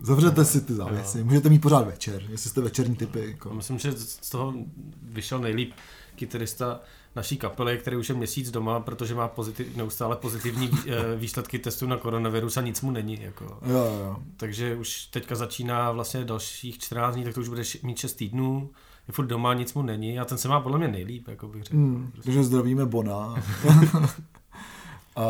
[0.00, 3.26] zavřete no, si ty závěsy, můžete mít pořád večer, jestli jste večerní typy.
[3.28, 3.54] Jako.
[3.54, 4.54] Myslím, že z toho
[5.02, 5.72] vyšel nejlíp
[6.16, 6.80] kytarista
[7.16, 11.86] naší kapely, který už je měsíc doma, protože má pozitiv, neustále pozitivní eh, výsledky testů
[11.86, 13.22] na koronavirus a nic mu není.
[13.22, 13.44] Jako.
[13.44, 14.16] Jo, jo.
[14.36, 18.70] Takže už teďka začíná vlastně dalších 14 dní, tak to už bude mít 6 týdnů
[19.08, 21.62] je furt doma, nic mu není a ten se má podle mě nejlíp, jako bych
[21.62, 21.76] řekl.
[21.76, 22.22] Hmm, prostě.
[22.28, 23.34] Takže zdravíme Bona.
[25.16, 25.24] a,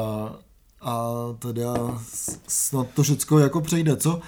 [0.81, 1.75] a teda
[2.49, 4.20] snad to všechno jako přejde, co?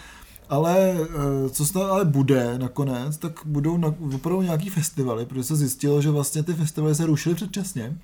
[0.49, 5.57] Ale eh, co snad ale bude nakonec, tak budou na, opravdu nějaký festivaly, protože se
[5.57, 7.99] zjistilo, že vlastně ty festivaly se rušily předčasně.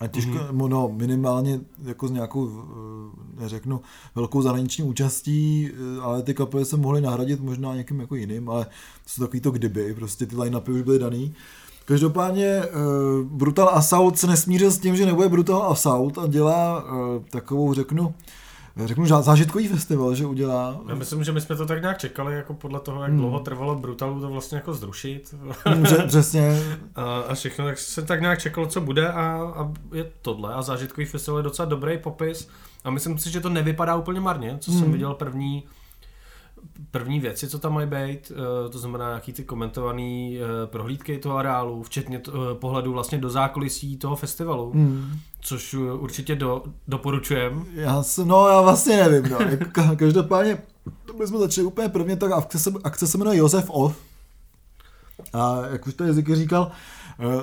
[0.00, 0.68] A těžko, mm-hmm.
[0.68, 3.80] no minimálně jako s nějakou, eh, neřeknu,
[4.14, 8.64] velkou zahraniční účastí, eh, ale ty kapely se mohly nahradit možná někým jako jiným, ale
[8.64, 8.70] to
[9.06, 11.34] jsou takový to kdyby, prostě ty line-upy už byly daný.
[11.84, 17.24] Každopádně uh, Brutal Assault se nesmířil s tím, že nebude Brutal Assault a dělá uh,
[17.30, 18.14] takovou, řeknu,
[18.84, 20.80] řeknu, zážitkový festival, že udělá.
[20.88, 23.20] Já myslím, že my jsme to tak nějak čekali, jako podle toho, jak hmm.
[23.20, 25.34] dlouho trvalo Brutalu to vlastně jako zrušit.
[25.64, 26.62] Hmm, přesně.
[26.94, 30.54] A, a všechno, tak se tak nějak čekalo, co bude a, a je tohle.
[30.54, 32.48] A zážitkový festival je docela dobrý popis.
[32.84, 34.80] A myslím si, že to nevypadá úplně marně, co hmm.
[34.80, 35.64] jsem viděl první
[36.90, 41.36] první věci, co tam mají být, eh, to znamená nějaký ty komentované eh, prohlídky toho
[41.36, 45.18] areálu, včetně to, eh, pohledu vlastně do zákulisí toho festivalu, hmm.
[45.40, 47.66] což určitě do, doporučujem.
[47.74, 49.38] Já jsem, no já vlastně nevím, no.
[49.96, 50.58] Každopádně
[51.18, 53.96] my jsme začali úplně prvně, tak akce se, akce se jmenuje Josef Off.
[55.32, 56.70] A jak už to jazyk říkal,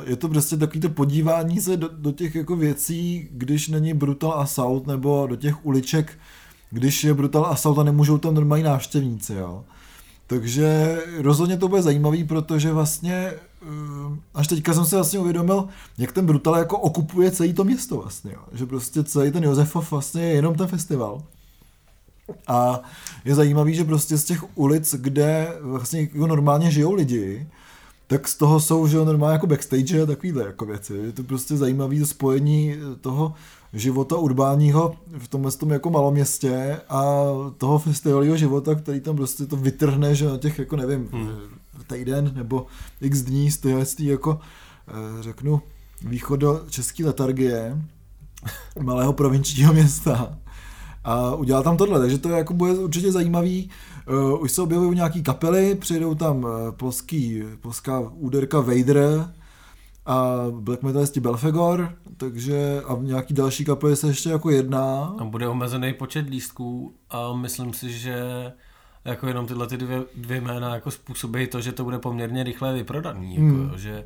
[0.03, 4.33] je to prostě takový to podívání se do, do těch jako věcí, když není Brutal
[4.33, 6.17] Assault, nebo do těch uliček,
[6.71, 9.63] když je Brutal Assault a nemůžou tam normální návštěvníci, jo.
[10.27, 13.67] Takže rozhodně to bude zajímavý, protože vlastně eh,
[14.33, 18.31] až teďka jsem se vlastně uvědomil, jak ten Brutal jako okupuje celé to město vlastně,
[18.31, 18.41] jo.
[18.51, 21.23] že prostě celý ten Josefov vlastně je jenom ten festival.
[22.47, 22.79] A
[23.25, 27.47] je zajímavý, že prostě z těch ulic, kde vlastně jako normálně žijou lidi,
[28.07, 30.93] tak z toho jsou že normálně jako backstage a takovýhle jako věci.
[30.93, 33.33] Je to prostě zajímavé spojení toho
[33.73, 37.13] života urbánního v tomhle tom jako maloměstě a
[37.57, 41.29] toho festivalního života, který tam prostě to vytrhne, že na těch jako nevím, hmm.
[41.87, 42.65] týden nebo
[43.01, 44.39] x dní z téhle jako
[44.87, 45.61] eh, řeknu
[46.01, 47.81] východo české letargie
[48.81, 50.37] malého provinčního města
[51.03, 53.69] a udělal tam tohle, takže to je jako bude určitě zajímavý.
[54.09, 59.33] Uh, už se objevují nějaký kapely, přijdou tam uh, polský, polská úderka Vader,
[60.05, 65.15] a black metalisti Belfegor, takže a nějaký další kapely se ještě jako jedná.
[65.17, 68.25] Tam bude omezený počet lístků a myslím si, že
[69.05, 72.73] jako jenom tyhle ty dvě, dvě jména jako způsobí to, že to bude poměrně rychle
[72.73, 73.35] vyprodaný.
[73.35, 73.71] Jako, hmm.
[73.75, 74.05] že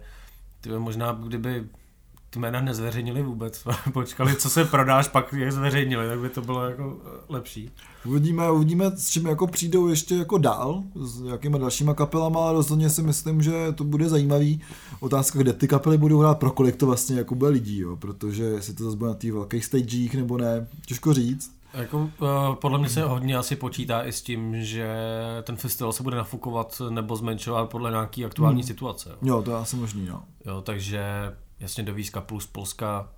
[0.62, 1.66] ty možná kdyby
[2.36, 3.64] ty jména nezveřejnili vůbec.
[3.94, 7.72] Počkali, co se prodáš, pak je zveřejnili, tak by to bylo jako eh, lepší.
[8.06, 12.90] Uvidíme, uvidíme, s čím jako přijdou ještě jako dál, s jakýma dalšíma kapelama, ale rozhodně
[12.90, 14.62] si myslím, že to bude zajímavý.
[15.00, 17.96] Otázka, kde ty kapely budou hrát, pro kolik to vlastně jako bude lidí, jo?
[17.96, 21.52] protože jestli to zase bude na těch velkých stagech nebo ne, těžko říct.
[21.74, 22.10] Jako, uh,
[22.56, 24.88] podle mě se hodně asi počítá i s tím, že
[25.44, 28.68] ten festival se bude nafukovat nebo zmenšovat podle nějaký aktuální hmm.
[28.68, 29.10] situace.
[29.10, 30.24] Jo, jo to je asi možný, no.
[30.46, 31.02] Jo, takže
[31.60, 33.10] jasně do výzka plus Polska,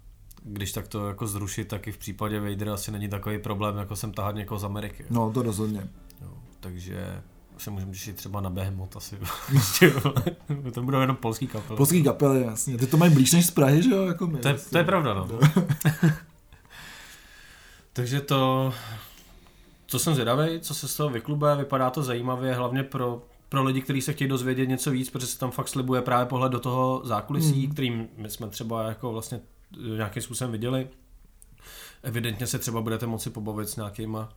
[0.43, 3.95] když tak to jako zrušit, tak i v případě Vadera asi není takový problém, jako
[3.95, 5.05] jsem tahat někoho z Ameriky.
[5.09, 5.87] No, to rozhodně.
[6.21, 7.21] Jo, takže
[7.57, 9.17] se můžeme těšit třeba na Behemoth asi.
[10.73, 11.77] to budou jenom polský kapely.
[11.77, 12.77] Polský kapely, jasně.
[12.77, 14.05] Ty to mají blíž než z Prahy, že jo?
[14.05, 15.27] Jako my, to, je, to je pravda, no.
[17.93, 18.73] takže to,
[19.87, 23.81] co jsem zvědavý, co se z toho vyklube, vypadá to zajímavě, hlavně pro, pro lidi,
[23.81, 27.01] kteří se chtějí dozvědět něco víc, protože se tam fakt slibuje právě pohled do toho
[27.03, 27.73] zákulisí, hmm.
[27.73, 29.39] kterým my jsme třeba jako vlastně
[29.95, 30.87] nějakým způsobem viděli.
[32.03, 34.29] Evidentně se třeba budete moci pobavit s nějakýma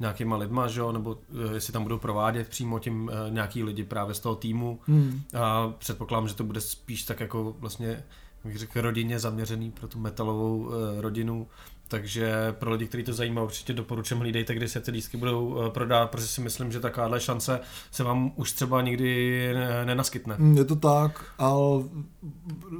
[0.00, 1.18] nějakýma lidma, že jo, nebo
[1.50, 4.80] eh, jestli tam budou provádět přímo tím uh, nějaký lidi právě z toho týmu.
[4.86, 5.22] Hmm.
[5.40, 8.04] A předpokládám, že to bude spíš tak jako vlastně,
[8.44, 11.48] bych řekl, rodině zaměřený pro tu metalovou rodinu.
[11.88, 15.68] Takže pro lidi, kteří to zajímá, určitě doporučím, hlídejte, kdy se ty lístky budou uh,
[15.68, 19.50] prodávat, protože si myslím, že takováhle šance se vám už třeba nikdy
[19.84, 20.34] nenaskytne.
[20.34, 21.82] Hmm, je to tak, ale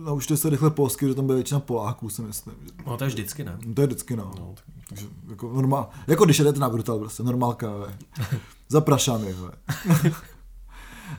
[0.04, 2.54] naučte se rychle polsky, že tam bude většina Poláků, si myslím.
[2.86, 3.58] No to je vždycky, ne?
[3.74, 4.32] To je vždycky, no.
[4.38, 7.98] no tak takže jako normál, jako když jdete na Brutal, prostě normálka, ve.
[8.68, 9.34] Zaprašám je,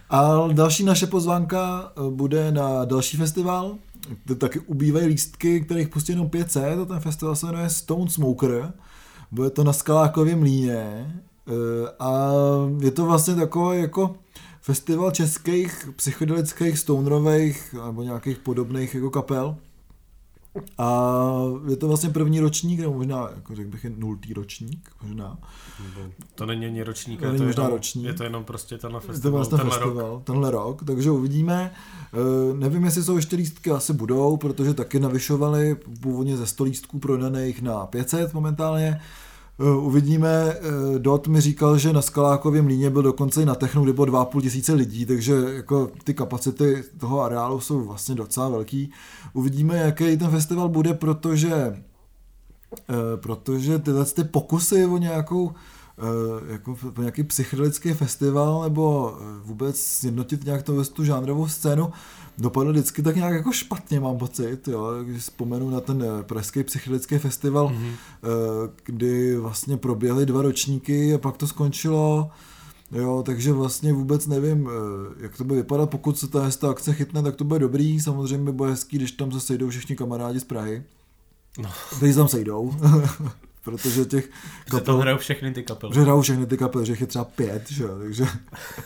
[0.10, 3.76] A další naše pozvánka eh, bude na další festival,
[4.28, 8.74] to taky ubývají lístky, kterých pustí jenom 500, a ten festival se jmenuje Stone Smoker,
[9.32, 10.76] bude to na Skalákově mlíně
[11.48, 11.52] eh,
[12.00, 12.32] a
[12.80, 14.16] je to vlastně takový jako
[14.62, 19.56] festival českých psychedelických, stonerových nebo nějakých podobných jako kapel.
[20.78, 21.32] A
[21.70, 25.38] je to vlastně první ročník, nebo možná, jako řekl bych, je nultý ročník, možná.
[26.36, 28.06] To není ani ročník, to je to možná jenom, ročník.
[28.06, 30.24] je to jenom prostě tenhle festival, je to vlastně tenhle festival rok.
[30.24, 31.72] tenhle rok, takže uvidíme.
[32.52, 37.00] Uh, nevím, jestli jsou ještě lístky, asi budou, protože taky navyšovali původně ze 100 lístků
[37.00, 38.90] prodaných na 500 momentálně.
[38.90, 39.27] Uh,
[39.60, 43.94] uvidíme, uh, Dot mi říkal, že na Skalákově mlíně byl dokonce i na Technu, kde
[43.94, 48.92] bylo 2,5 tisíce lidí, takže jako ty kapacity toho areálu jsou vlastně docela velký.
[49.34, 51.84] Uvidíme, jaký ten festival bude, protože
[52.90, 55.52] uh, protože tyhle ty pokusy o nějakou
[56.48, 61.92] jako nějaký psychedelický festival nebo vůbec sjednotit nějak to, tu žánrovou scénu,
[62.38, 66.64] dopadlo vždycky tak nějak jako špatně, mám pocit, jo, když vzpomenu na ten eh, pražský
[66.64, 67.94] psychedelický festival, mm-hmm.
[68.84, 72.30] kdy vlastně proběhly dva ročníky a pak to skončilo,
[72.92, 76.94] jo, takže vlastně vůbec nevím, eh, jak to bude vypadat, pokud se ta, ta akce
[76.94, 80.44] chytne, tak to bude dobrý, samozřejmě bude hezký, když tam se sejdou všichni kamarádi z
[80.44, 80.84] Prahy,
[81.60, 81.70] no.
[81.98, 82.76] kteří tam sejdou.
[83.68, 84.30] protože těch
[84.66, 84.96] kapel...
[84.96, 85.94] to hrajou všechny ty kapely.
[85.94, 88.26] Že hrajou všechny ty kapely, že je třeba pět, že takže...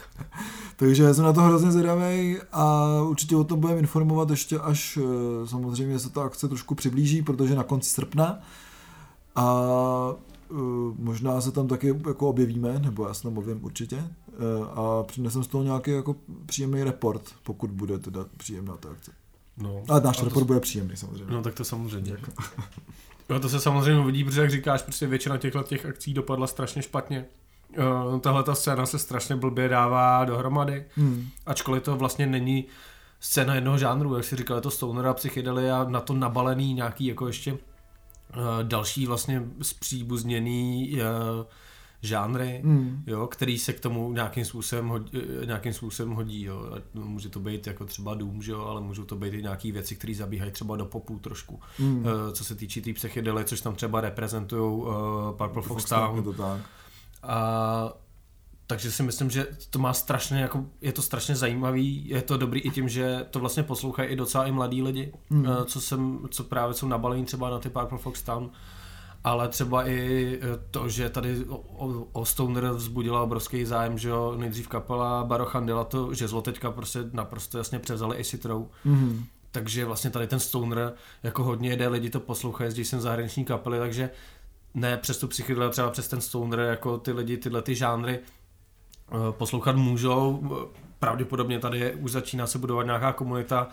[0.75, 5.47] takže jsem na to hrozně zvědavý a určitě o tom budeme informovat ještě až eh,
[5.47, 8.39] samozřejmě se ta akce trošku přiblíží, protože na konci srpna
[9.35, 9.65] a
[10.49, 10.59] uh,
[10.97, 15.43] možná se tam taky jako objevíme, nebo já se tam objevím určitě uh, a přinesem
[15.43, 16.15] z toho nějaký jako
[16.45, 19.11] příjemný report, pokud bude teda příjemná ta akce.
[19.57, 20.45] No, Ale náš report to...
[20.45, 21.33] bude příjemný samozřejmě.
[21.33, 22.17] No tak to samozřejmě.
[23.29, 26.81] No to se samozřejmě uvidí, protože jak říkáš, prostě většina těchto těch akcí dopadla strašně
[26.81, 27.25] špatně.
[27.77, 31.27] Uh, tahle ta scéna se strašně blbě dává dohromady, hmm.
[31.45, 32.65] ačkoliv to vlastně není
[33.19, 36.73] scéna jednoho žánru, jak si říkal, je to stoner a psychedely a na to nabalený
[36.73, 37.57] nějaký jako ještě uh,
[38.63, 41.45] další vlastně zpříbuzněný uh,
[42.01, 43.03] žánry, mm.
[43.07, 45.11] jo, který se k tomu nějakým způsobem hodí,
[45.41, 46.43] eh, nějakým způsobem hodí.
[46.43, 46.77] Jo.
[46.93, 49.95] Může to být jako třeba dům, že jo, ale můžou to být i nějaké věci,
[49.95, 51.59] které zabíhají třeba do popu trošku.
[51.79, 51.97] Mm.
[51.97, 54.91] Uh, co se týče té tý psychedely, což tam třeba reprezentují uh,
[55.37, 56.23] Purple Fox Town.
[56.23, 56.61] To tak.
[57.23, 57.93] A
[58.67, 62.59] takže si myslím, že to má strašně, jako, je to strašně zajímavý, je to dobrý
[62.59, 65.45] i tím, že to vlastně poslouchají i docela i mladí lidi, mm.
[65.45, 68.49] uh, co, jsem, co právě jsou nabalení třeba na ty Purple Fox Town
[69.23, 74.33] ale třeba i e, to, že tady o, o Stoner vzbudila obrovský zájem, že jo,
[74.37, 78.69] nejdřív kapela Barochandela to, že zlo teďka prostě naprosto jasně převzali i Citrou.
[78.85, 79.23] Mm-hmm.
[79.51, 83.79] Takže vlastně tady ten Stoner jako hodně jede, lidi to poslouchají, jezdí sem zahraniční kapely,
[83.79, 84.09] takže
[84.73, 89.31] ne přes tu psychedel, třeba přes ten Stoner, jako ty lidi tyhle ty žánry e,
[89.31, 90.49] poslouchat můžou.
[90.99, 93.67] Pravděpodobně tady už začíná se budovat nějaká komunita,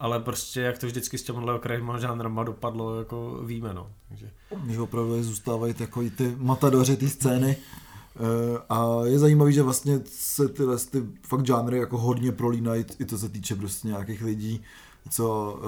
[0.00, 3.90] ale prostě jak to vždycky s těmhle okrajima žánrama dopadlo, jako víme, no.
[4.08, 4.30] Takže...
[4.64, 10.48] Když opravdu zůstávají takový ty matadoři té scény, eh, a je zajímavý, že vlastně se
[10.48, 14.62] tyhle ty fakt žánry jako hodně prolínají, i to se týče prostě nějakých lidí,
[15.10, 15.58] co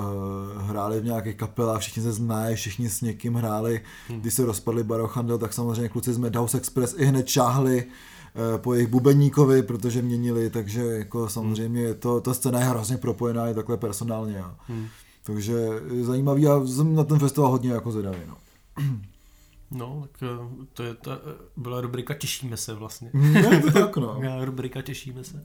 [0.57, 3.81] uh, hráli v nějakých kapelách, všichni se znají, všichni s někým hráli.
[4.09, 4.21] Hmm.
[4.21, 7.85] Když se rozpadli Barochandel, tak samozřejmě kluci z Madhouse Express i hned šáhli
[8.57, 13.55] po jejich bubeníkovi, protože měnili, takže jako samozřejmě to, ta scéna je hrozně propojená i
[13.55, 14.45] takhle personálně.
[14.69, 14.87] Hmm.
[15.23, 15.69] Takže
[16.01, 18.19] zajímavý a jsem na ten festival hodně jako zvědavý.
[18.29, 18.37] No.
[19.75, 23.11] No, tak eh, to je ta, eh, byla rubrika Těšíme se vlastně.
[23.15, 24.21] Ne, to tak no.
[24.45, 25.43] rubrika Těšíme se.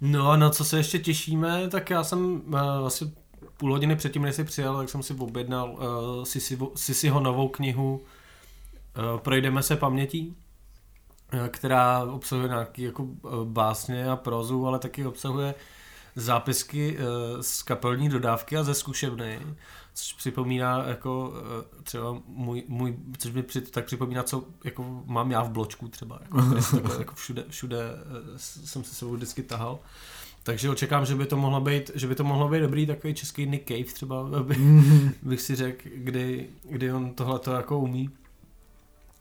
[0.00, 3.12] No a na co se ještě těšíme, tak já jsem uh, asi
[3.56, 6.24] půl hodiny předtím, než jsi přijel, tak jsem si objednal uh,
[6.74, 8.00] Sisiho novou knihu
[8.98, 10.36] uh, Projdeme se pamětí,
[11.48, 15.54] která obsahuje nějaké jako uh, básně a prozu, ale taky obsahuje
[16.16, 19.40] zápisky uh, z kapelní dodávky a ze zkušebny,
[19.94, 21.32] což připomíná jako
[21.82, 26.18] třeba můj, můj což mi při, tak připomíná, co jako mám já v bločku třeba,
[26.22, 27.78] jako, takhle, jako všude, všude
[28.36, 29.78] jsem se sebou vždycky tahal.
[30.42, 33.46] Takže očekám, že by to mohlo být, že by to mohlo být dobrý takový český
[33.46, 35.12] Nick Cave třeba, by, mm-hmm.
[35.22, 38.10] bych si řekl, kdy, kdy on tohle to jako umí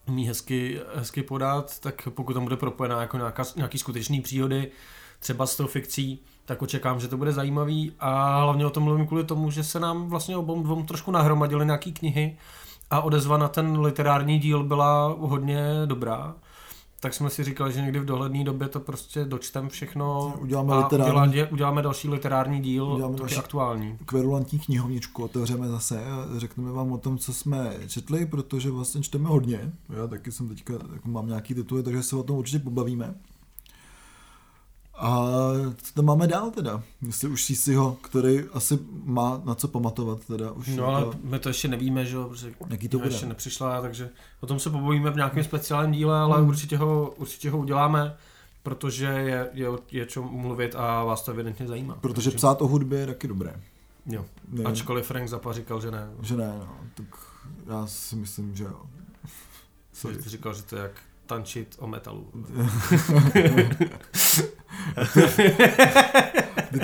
[0.10, 4.72] umí hezky, hezky podat, tak pokud tam bude propojená jako nějaká, nějaký skutečný příhody,
[5.20, 7.92] třeba s tou fikcí, tak očekám, že to bude zajímavý.
[8.00, 11.66] A hlavně o tom mluvím kvůli tomu, že se nám vlastně obou dvou trošku nahromadily
[11.66, 12.38] nějaký knihy
[12.92, 16.36] a odezva na ten literární díl byla hodně dobrá
[17.00, 20.78] tak jsme si říkali, že někdy v dohledné době to prostě dočtem všechno uděláme, a
[20.78, 23.98] literární, uděláme, uděláme další literární díl, uděláme další aktuální.
[24.06, 29.30] Kverulantní knihovničku otevřeme zase a řekneme vám o tom, co jsme četli, protože vlastně čteme
[29.30, 29.72] hodně.
[29.90, 33.16] Já taky jsem teďka, jako mám nějaký tituly, takže se o tom určitě pobavíme.
[35.00, 35.32] A
[35.82, 36.84] co tam máme dál teda?
[37.02, 40.52] Jestli už si ho, který asi má na co pamatovat teda.
[40.52, 41.14] Už no ale to...
[41.24, 43.10] my to ještě nevíme, že jo, protože Jaký to bude?
[43.10, 44.10] ještě nepřišla, takže
[44.42, 46.48] o tom se pobavíme v nějakém speciálním díle, ale hmm.
[46.48, 48.16] určitě, ho, určitě ho uděláme,
[48.64, 51.96] protože je, je, je čo mluvit a vás to evidentně zajímá.
[52.02, 52.38] Protože takže...
[52.38, 53.62] psát o hudbě je taky dobré.
[54.06, 54.64] Jo, ne.
[54.64, 56.10] ačkoliv Frank Zappa říkal, že ne.
[56.22, 57.06] Že ne, no, tak
[57.68, 58.82] já si myslím, že jo.
[59.94, 60.22] Sorry.
[60.22, 60.92] Jsi říkal, že to je jak
[61.30, 62.28] tančit o metalu.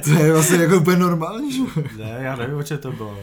[0.04, 1.62] to je vlastně jako úplně normální, že?
[1.98, 3.18] Ne, já nevím, o čem to bylo.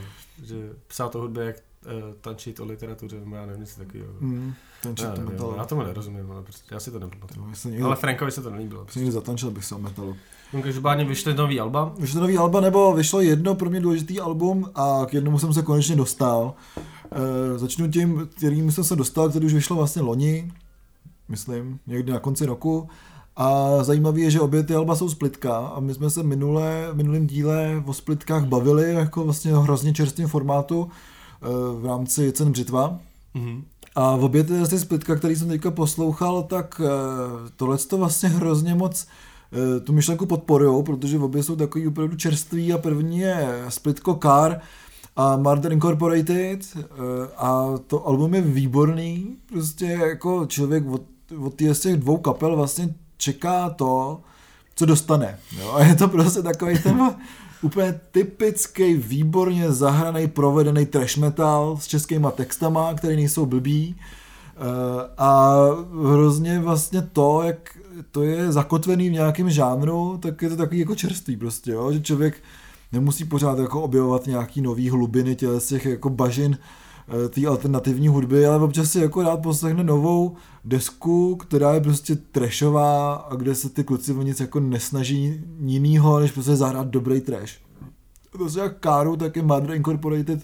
[0.45, 0.57] Že
[0.87, 4.13] psát o hudbě, jak uh, tančit o literatuře, nebo já nevím, nic takového.
[4.21, 5.55] Mm, tančit já, o metalu.
[5.57, 7.53] Já tomu nerozumím, ale prostě já si to nepamatuju.
[7.65, 7.87] Někdo...
[7.87, 8.83] Ale Frankovi se to nelíbilo.
[8.83, 9.01] Prostě.
[9.01, 10.17] Někdy zatančil bych se o metalu.
[10.53, 11.95] No, každopádně vyšly nový alba.
[11.99, 15.63] Vyšly nový alba, nebo vyšlo jedno pro mě důležitý album a k jednomu jsem se
[15.63, 16.55] konečně dostal.
[17.57, 20.53] E, začnu tím, kterým jsem se dostal, který už vyšlo vlastně loni,
[21.29, 22.89] myslím, někdy na konci roku.
[23.37, 27.27] A zajímavé je, že obě ty alba jsou splitka a my jsme se minule, minulým
[27.27, 31.47] díle o splitkách bavili jako vlastně hrozně čerstvém formátu eh,
[31.81, 32.99] v rámci cen břitva.
[33.35, 33.63] Mm-hmm.
[33.95, 38.29] A v obě ty, ty splitka, který jsem teďka poslouchal, tak eh, tohle to vlastně
[38.29, 39.07] hrozně moc
[39.53, 44.19] eh, tu myšlenku podporují, protože v obě jsou takový opravdu čerství a první je splitko
[44.23, 44.61] Car
[45.17, 46.77] a Murder Incorporated
[47.37, 51.03] a to album je výborný, prostě jako člověk od,
[51.39, 54.21] od těch dvou kapel vlastně čeká to,
[54.75, 55.39] co dostane.
[55.59, 55.73] Jo?
[55.73, 57.15] A je to prostě takový ten
[57.63, 63.97] úplně typický, výborně zahraný, provedený trash metal s českýma textama, které nejsou blbý.
[63.97, 65.57] Eh, a
[66.13, 67.79] hrozně vlastně to, jak
[68.11, 71.93] to je zakotvený v nějakém žánru, tak je to takový jako čerstvý prostě, jo?
[71.93, 72.35] že člověk
[72.93, 76.59] nemusí pořád jako objevovat nějaký nový hlubiny těch jako bažin
[77.09, 82.17] Eh, té alternativní hudby, ale občas si jako rád poslechne novou desku, která je prostě
[82.17, 87.21] trashová a kde se ty kluci o nic jako nesnaží jinýho, než prostě zahrát dobrý
[87.21, 87.53] trash.
[88.39, 90.41] To se jak Káru, tak i Mother Incorporated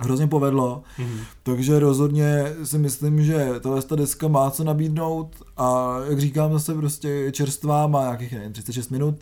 [0.00, 1.20] hrozně povedlo, mm-hmm.
[1.42, 6.74] takže rozhodně si myslím, že tahle ta deska má co nabídnout a jak říkám zase
[6.74, 9.14] prostě je čerstvá, má nějakých nevím, 36 minut,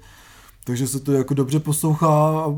[0.68, 2.54] takže se to jako dobře poslouchá a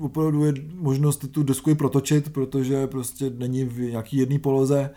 [0.00, 4.90] opravdu je možnost tu desku i protočit, protože prostě není v nějaký jedné poloze.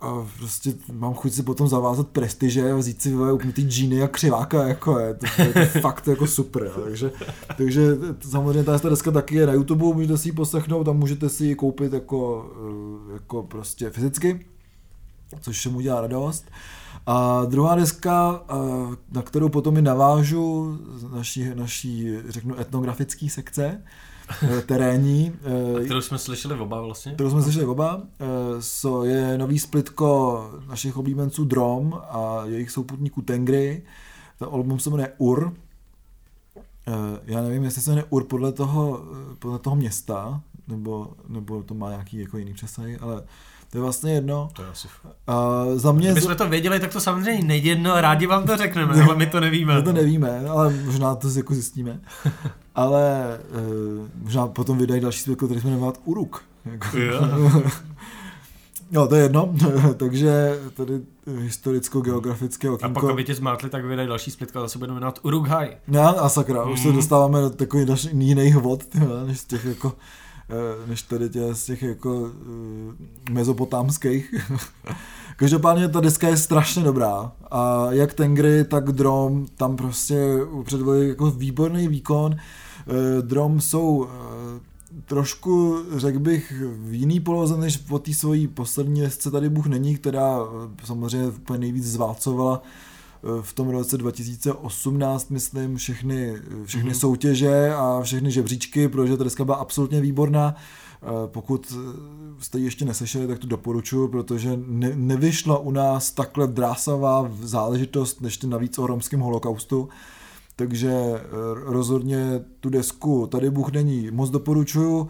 [0.00, 3.14] A prostě mám chuť si potom zavázat prestiže a vzít si
[3.52, 7.12] ty džíny a křiváka, jako je, to, to je fakt jako super, takže,
[7.56, 11.44] takže samozřejmě ta deska taky je na YouTube, můžete si ji poslechnout a můžete si
[11.46, 12.50] ji koupit jako,
[13.10, 14.46] eh, jako prostě fyzicky,
[15.40, 16.44] což mu dělá radost.
[17.06, 18.44] A druhá deska,
[19.12, 23.82] na kterou potom i navážu z naší, naší řeknu, etnografické sekce,
[24.42, 25.32] eh, terénní.
[25.80, 27.12] A kterou jsme slyšeli oba vlastně?
[27.12, 28.02] Kterou jsme slyšeli oba.
[28.60, 33.82] So, je nový splitko našich oblíbenců Drom a jejich souputníků Tengry.
[34.38, 35.52] To album se jmenuje Ur.
[37.24, 39.00] Já nevím, jestli se jmenuje Ur podle toho,
[39.38, 43.22] podle toho města, nebo, nebo to má nějaký jako jiný přesah, ale
[43.70, 44.48] to je vlastně jedno.
[44.52, 44.88] To je asi
[45.26, 46.12] a za mě...
[46.12, 49.26] Kdybychom to věděli, tak to samozřejmě nejde jedno, rádi vám to řekneme, ne, ale my
[49.26, 49.76] to nevíme.
[49.76, 52.00] My to nevíme, ale možná to jako zjistíme.
[52.74, 56.42] ale uh, možná potom vydají další světlo, který jsme jmenovat Uruk.
[56.64, 56.86] Jako,
[58.90, 59.54] No, to je jedno,
[59.96, 61.00] takže tady
[61.36, 63.00] historicko-geografické okýnko.
[63.00, 65.76] A pak, aby tě zmátli, tak vydají další splitka, zase budeme jmenovat Urukhaj.
[65.88, 66.72] No, a sakra, mm.
[66.72, 66.94] už se mm.
[66.94, 68.82] dostáváme do takových jiných vod,
[69.26, 69.94] než z těch jako Eh,
[70.86, 74.34] než tady tě z těch jako eh, mezopotámských.
[75.36, 81.30] Každopádně ta deska je strašně dobrá a jak Tengry, tak Drom tam prostě předvedli jako
[81.30, 82.36] výborný výkon.
[82.36, 84.08] Eh, Drom jsou
[85.04, 89.96] trošku, řekl bych, v jiný poloze, než po té svojí poslední desce Tady Bůh není,
[89.96, 92.87] která eh, samozřejmě úplně nejvíc zválcovala eh,
[93.40, 96.98] v tom roce 2018, myslím, všechny, všechny mm-hmm.
[96.98, 100.54] soutěže a všechny žebříčky, protože ta deska byla absolutně výborná.
[101.26, 101.72] Pokud
[102.38, 108.20] jste ji ještě neslyšeli, tak to doporučuji, protože ne, nevyšla u nás takhle drásavá záležitost,
[108.20, 109.88] než navíc o romském holokaustu.
[110.56, 111.20] Takže eh,
[111.54, 115.08] rozhodně tu desku Tady Bůh není moc doporučuju.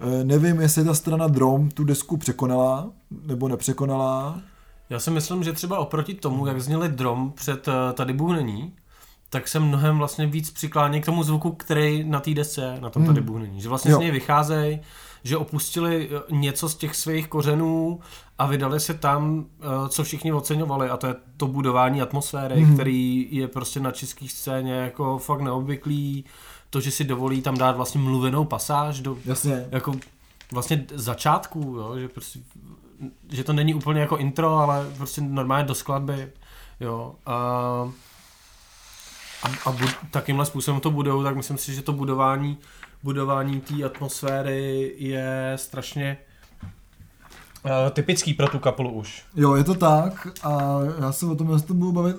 [0.00, 2.90] Eh, nevím, jestli ta strana Drom tu desku překonala,
[3.26, 4.42] nebo nepřekonala.
[4.90, 8.72] Já si myslím, že třeba oproti tomu, jak zněli Drom před eh, Tady Bůh není,
[9.30, 13.06] tak se mnohem vlastně víc přiklání k tomu zvuku, který na té desce, na tom
[13.06, 13.26] Tady hmm.
[13.26, 13.60] Bůh není.
[13.60, 13.96] Že vlastně jo.
[13.96, 14.80] z něj vycházejí,
[15.24, 18.00] že opustili eh, něco z těch svých kořenů
[18.38, 22.74] a vydali se tam, eh, co všichni oceňovali a to je to budování atmosféry, mm-hmm.
[22.74, 26.24] který je prostě na české scéně jako fakt neobvyklý,
[26.70, 29.66] to, že si dovolí tam dát vlastně mluvenou pasáž do Jasně.
[29.70, 29.94] jako
[30.52, 32.38] vlastně začátku, jo, že prostě
[33.28, 36.32] že to není úplně jako intro, ale prostě normálně do skladby,
[36.80, 37.14] jo.
[37.26, 37.34] A,
[39.42, 42.58] a, a bu, takýmhle způsobem to budou, tak myslím si, že to budování
[43.04, 46.16] budování té atmosféry je strašně
[46.62, 49.24] uh, typický pro tu kapelu už.
[49.36, 52.16] Jo, je to tak a já se o tom s budu bavit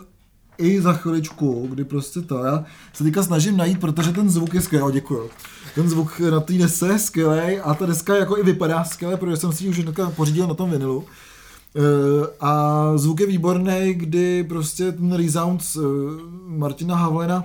[0.57, 4.61] i za chviličku, kdy prostě to, já se teďka snažím najít, protože ten zvuk je
[4.61, 5.29] skvělý, děkuju.
[5.75, 9.37] Ten zvuk na té desce je skvělý a ta deska jako i vypadá skvěle, protože
[9.37, 11.03] jsem si ji už dneska pořídil na tom vinilu.
[11.75, 15.81] Eh, a zvuk je výborný, kdy prostě ten resound eh,
[16.47, 17.43] Martina Havlena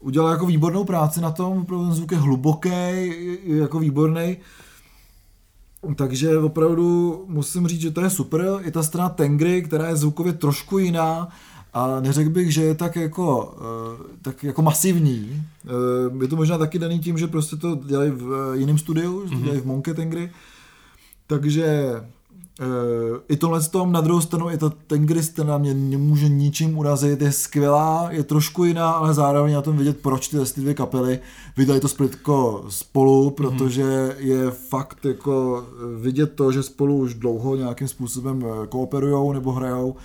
[0.00, 2.70] udělal jako výbornou práci na tom, ten zvuk je hluboký,
[3.44, 4.36] jako výborný.
[5.96, 8.44] Takže opravdu musím říct, že to je super.
[8.64, 11.28] Je ta strana Tengry, která je zvukově trošku jiná,
[11.74, 15.42] a neřekl bych, že je tak jako, eh, tak jako masivní.
[15.66, 19.42] Eh, je to možná taky daný tím, že prostě to dělají v jiném studiu, mm-hmm.
[19.42, 20.30] dělají v Monkey Tengry.
[21.26, 21.94] Takže
[23.28, 27.22] I tohle s tom, na druhou stranu, i ta Tengrist na mě nemůže ničím urazit,
[27.22, 31.18] je skvělá, je trošku jiná, ale zároveň na tom vidět, proč ty, ty dvě kapely
[31.56, 33.32] vydali to splitko spolu, mhm.
[33.32, 34.14] protože mm-hmm.
[34.18, 35.64] je fakt jako
[36.00, 39.96] vidět to, že spolu už dlouho nějakým způsobem eh, kooperujou nebo hrajou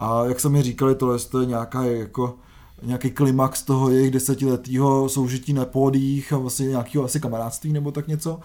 [0.00, 2.36] a jak jsem mi říkali, tohle je nějaká jako
[2.82, 8.08] nějaký klimax toho jejich desetiletého soužití na pódích a vlastně nějakého asi kamarádství nebo tak
[8.08, 8.40] něco.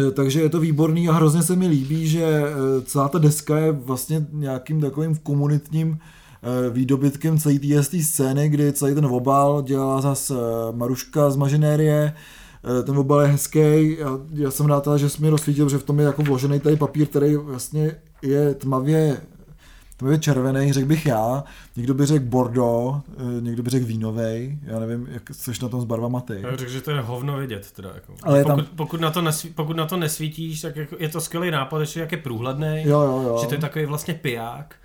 [0.00, 3.58] Eh, takže je to výborný a hrozně se mi líbí, že eh, celá ta deska
[3.58, 7.58] je vlastně nějakým takovým komunitním eh, výdobytkem celé
[7.90, 10.34] té scény, kdy celý ten obal dělala zase
[10.72, 12.12] Maruška z Mažinérie,
[12.84, 15.98] ten obal je hezký, já, já jsem rád, že jsi mi rozsvítil, že v tom
[15.98, 19.20] je jako vložený tady papír, který vlastně je tmavě
[19.98, 21.44] to je červený, řekl bych já,
[21.76, 25.80] někdo by řekl Bordeaux, eh, někdo by řekl vínovej, já nevím, jak jsi na tom
[25.80, 26.40] s barvama ty.
[26.42, 27.90] Já řekl, že to je hovno vidět teda.
[27.94, 28.14] Jako.
[28.22, 28.66] Ale pokud, tam...
[28.76, 32.00] pokud, na to nesví, pokud na to nesvítíš, tak jako je to skvělý nápad, že
[32.00, 33.38] jak je průhledný, jo, jo, jo.
[33.40, 34.76] že to je takový vlastně piják,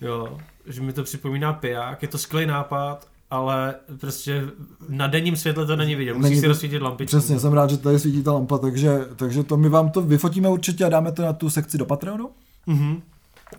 [0.00, 4.44] jo, že mi to připomíná piják, je to skvělý nápad, ale prostě
[4.88, 7.16] na denním světle to není vidět, musíš není si rozsvítit lampičku.
[7.16, 10.48] Přesně, jsem rád, že tady svítí ta lampa, takže, takže to my vám to vyfotíme
[10.48, 12.30] určitě a dáme to na tu sekci do Patreonu.
[12.68, 13.00] Mm-hmm.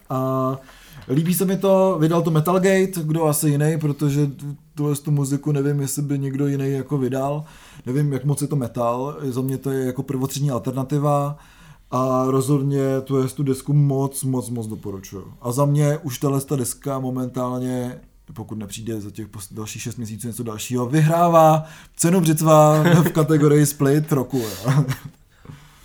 [0.09, 0.57] A
[1.09, 4.31] Líbí se mi to, vydal to Metalgate, kdo asi jiný, protože
[4.75, 7.43] tuhle tu muziku nevím, jestli by někdo jiný jako vydal.
[7.85, 11.37] Nevím, jak moc je to metal, za mě to je jako prvotřídní alternativa
[11.91, 15.33] a rozhodně tu, tu desku moc, moc, moc doporučuju.
[15.41, 17.99] A za mě už tahle ta deska momentálně
[18.33, 24.11] pokud nepřijde za těch dalších 6 měsíců něco dalšího, vyhrává cenu břitva v kategorii split
[24.11, 24.43] roku.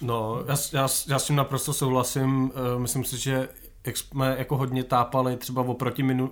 [0.01, 2.53] No, já, já, já s tím naprosto souhlasím.
[2.55, 3.49] Eh, myslím si, že
[3.87, 6.31] jak jsme jako hodně tápali třeba oproti minul...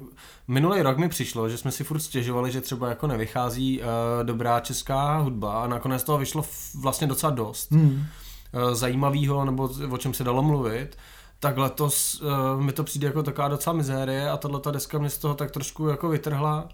[0.48, 3.86] minulý rok mi přišlo, že jsme si furt stěžovali, že třeba jako nevychází uh,
[4.22, 6.44] dobrá česká hudba a nakonec toho vyšlo
[6.80, 7.90] vlastně docela dost hmm.
[7.90, 10.96] uh, zajímavého nebo o čem se dalo mluvit
[11.42, 15.10] tak letos uh, mi to přijde jako taková docela mizérie a tahle ta deska mě
[15.10, 16.68] z toho tak trošku jako vytrhla,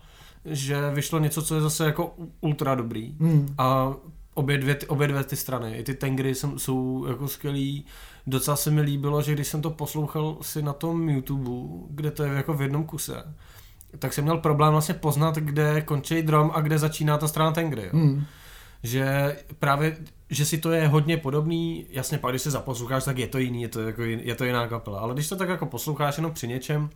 [0.44, 3.16] že vyšlo něco, co je zase jako ultra dobrý.
[3.20, 3.54] Hmm.
[3.58, 3.94] A
[4.34, 7.84] obě dvě, obě dvě ty strany, i ty tengry jsou, jsou jako skvělý.
[8.28, 11.50] Docela se mi líbilo, že když jsem to poslouchal si na tom YouTube,
[11.90, 13.34] kde to je jako v jednom kuse,
[13.98, 17.82] tak jsem měl problém vlastně poznat, kde končí drum a kde začíná ta strana tengry.
[17.82, 17.90] Jo.
[17.92, 18.24] Hmm.
[18.82, 19.96] Že právě,
[20.30, 23.62] že si to je hodně podobný, jasně pak když se zaposloucháš, tak je to jiný,
[23.62, 26.48] je to, jako, je to jiná kapela, ale když to tak jako posloucháš jenom při
[26.48, 26.90] něčem,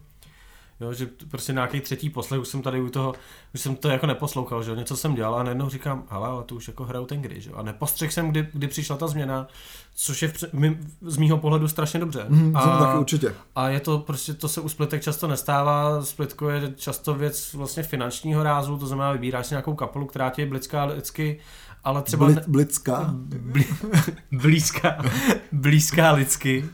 [0.81, 3.15] Jo, že prostě nějaký třetí poslech, už jsem tady u toho,
[3.55, 6.55] už jsem to jako neposlouchal, že něco jsem dělal a najednou říkám, hele, ale to
[6.55, 9.47] už jako hrajou ten gry, že A nepostřeh jsem, kdy, kdy přišla ta změna,
[9.95, 12.27] což je v, my, z mýho pohledu strašně dobře.
[12.29, 13.35] Mm, a, taky určitě.
[13.55, 17.83] A je to prostě, to se u splitek často nestává, splitko je často věc vlastně
[17.83, 21.41] finančního rázu, to znamená, vybíráš si nějakou kapelu, která tě je blická lidsky
[21.85, 22.27] ale třeba...
[22.27, 23.11] Bli, blická.
[23.13, 23.67] Bli,
[24.33, 25.05] blízká,
[25.53, 26.65] blízká lidsky.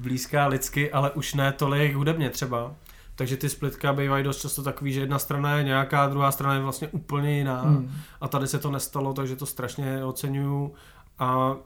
[0.00, 2.74] Blízká lidsky, ale už ne tolik hudebně třeba.
[3.14, 6.60] Takže ty splitka bývají dost často takový, že jedna strana je nějaká, druhá strana je
[6.60, 7.62] vlastně úplně jiná.
[7.62, 7.92] Hmm.
[8.20, 10.74] A tady se to nestalo, takže to strašně oceňuju.
[11.18, 11.56] A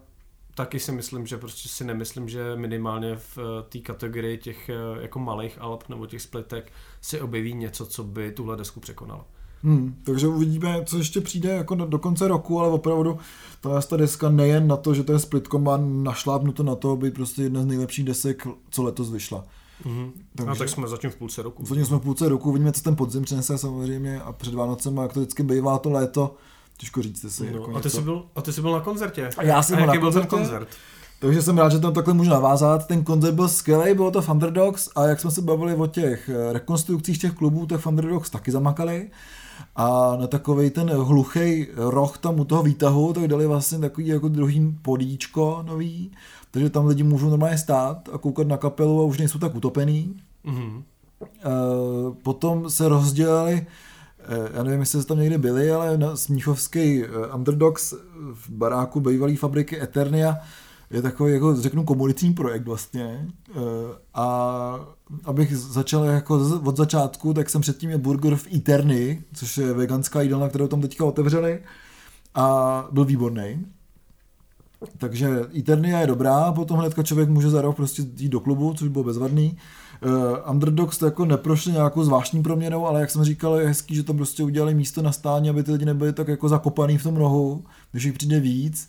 [0.55, 4.75] taky si myslím, že prostě si nemyslím, že minimálně v eh, té kategorii těch eh,
[5.01, 9.25] jako malých alb nebo těch splitek si objeví něco, co by tuhle desku překonalo.
[9.65, 13.19] Hmm, takže uvidíme, co ještě přijde jako do konce roku, ale opravdu
[13.61, 17.11] ta, ta deska nejen na to, že to je splitko, má našlápnuto na to, aby
[17.11, 19.45] prostě jedna z nejlepších desek, co letos vyšla.
[19.85, 20.11] Mm-hmm.
[20.37, 21.67] Takže, a tak jsme zatím v půlce roku.
[21.67, 25.13] Zatím jsme v půlce roku, uvidíme, co ten podzim přinese samozřejmě a před Vánocem, jak
[25.13, 26.35] to vždycky bývá to léto,
[26.77, 27.51] těžko říct si.
[27.53, 29.31] No, jako a, ty jsi byl, a ty jsi byl na koncertě.
[29.37, 30.69] A já jsem a byl jaký na byl koncertě, ten koncert?
[31.19, 32.87] Takže jsem rád, že tam takhle můžu navázat.
[32.87, 36.53] Ten koncert byl skvělý, bylo to Thunderdogs a jak jsme se bavili o těch eh,
[36.53, 39.11] rekonstrukcích těch klubů, tak Thunderdogs taky zamakali.
[39.77, 44.29] A na takový ten hluchý roh tam u toho výtahu, tak dali vlastně takový jako
[44.29, 46.11] druhý podíčko nový,
[46.51, 50.17] takže tam lidi můžou normálně stát a koukat na kapelu a už nejsou tak utopený.
[50.45, 50.83] Mm-hmm.
[52.23, 53.67] Potom se rozdělili
[54.19, 57.95] eh, já nevím, jestli jste tam někdy byli, ale na Smíchovský Underdogs
[58.33, 60.37] v baráku bývalé fabriky Eternia
[60.95, 63.27] je takový, jako řeknu, komunitní projekt vlastně.
[63.51, 63.61] Eh,
[64.15, 64.81] a
[65.25, 66.35] abych začal jako
[66.65, 70.81] od začátku, tak jsem předtím měl burger v Eterny, což je veganská jídelna, kterou tam
[70.81, 71.61] teďka otevřeli
[72.35, 73.67] a byl výborný.
[74.99, 78.89] Takže Eternia je dobrá, potom hnedka člověk může za rok prostě jít do klubu, což
[78.89, 79.57] bylo bezvadný.
[80.07, 84.03] Uh, Underdogs to jako neprošli nějakou zvláštní proměnou, ale jak jsem říkal, je hezký, že
[84.03, 87.17] tam prostě udělali místo na stání, aby ty lidi nebyli tak jako zakopaný v tom
[87.17, 88.89] rohu, když jich přijde víc.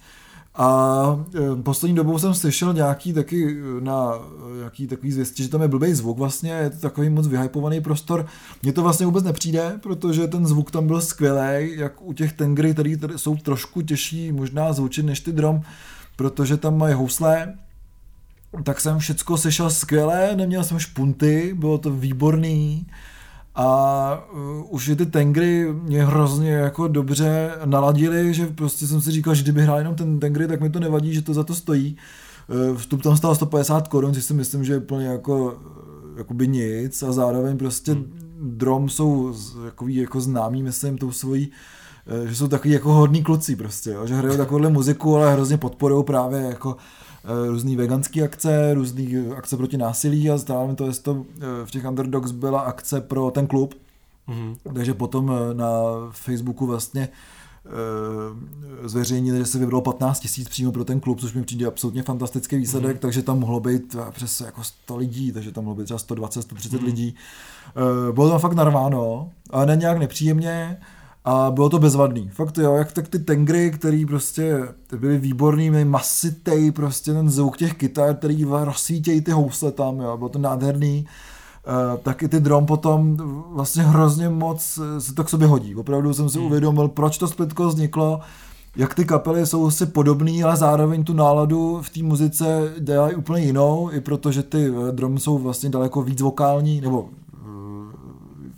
[0.58, 1.26] A
[1.60, 4.14] e, poslední dobou jsem slyšel nějaký taky e, na
[4.53, 7.82] e, nějaký takový zvěstí, že tam je blbý zvuk vlastně, je to takový moc vyhypovaný
[7.82, 8.26] prostor.
[8.64, 12.74] Mně to vlastně vůbec nepřijde, protože ten zvuk tam byl skvělý, jak u těch tengry,
[12.74, 15.62] který jsou trošku těžší možná zvučit než ty drom,
[16.16, 17.53] protože tam mají housle,
[18.64, 22.88] tak jsem všecko slyšel skvěle, neměl jsem špunty, bylo to výborný
[23.56, 29.36] a uh, už ty tengry mě hrozně jako dobře naladili, že prostě jsem si říkal,
[29.36, 31.97] že kdyby hrál jenom ten tengry, tak mi to nevadí, že to za to stojí.
[32.72, 35.58] Uh, vstup tam stál 150 korun, což si myslím, že je úplně jako
[36.18, 38.14] jakoby nic a zároveň prostě hmm.
[38.41, 39.34] drom jsou
[39.66, 44.08] jakový jako známý, myslím, tou svojí uh, že jsou takový jako hodní kluci prostě, jo,
[44.08, 46.78] že hrajou takovouhle muziku, ale hrozně podporují právě jako
[47.48, 49.04] různé veganské akce, různé
[49.38, 53.02] akce proti násilí a stále mi to, jestli to eh, v těch Underdogs byla akce
[53.02, 53.76] pro ten klub.
[54.28, 54.56] Mm-hmm.
[54.74, 55.70] Takže potom eh, na
[56.12, 57.10] Facebooku vlastně
[58.84, 62.58] zveřejnili, že se vybralo 15 tisíc přímo pro ten klub, což mi přijde absolutně fantastický
[62.58, 63.00] výsledek, mm-hmm.
[63.00, 66.78] takže tam mohlo být přes jako 100 lidí, takže tam mohlo být třeba 120, 130
[66.78, 66.86] mm-hmm.
[66.86, 67.16] lidí.
[68.12, 70.78] Bylo tam fakt narváno, ale ne nějak nepříjemně
[71.26, 72.30] a bylo to bezvadný.
[72.34, 74.60] Fakt jo, jak tak ty tengry, který prostě
[74.98, 80.18] byly výborný, měli masitej, prostě ten zvuk těch kytar, který rozsvítějí ty housle tam, jo,
[80.18, 81.06] bylo to nádherný.
[81.68, 83.18] Uh, tak i ty drum potom
[83.50, 85.76] vlastně hrozně moc se to k sobě hodí.
[85.76, 86.48] Opravdu jsem si hmm.
[86.48, 88.20] uvědomil, proč to splitko vzniklo,
[88.76, 93.46] jak ty kapely jsou si podobný, ale zároveň tu náladu v té muzice dělají úplně
[93.46, 97.10] jinou, i protože ty eh, drum jsou vlastně daleko víc vokální, nebo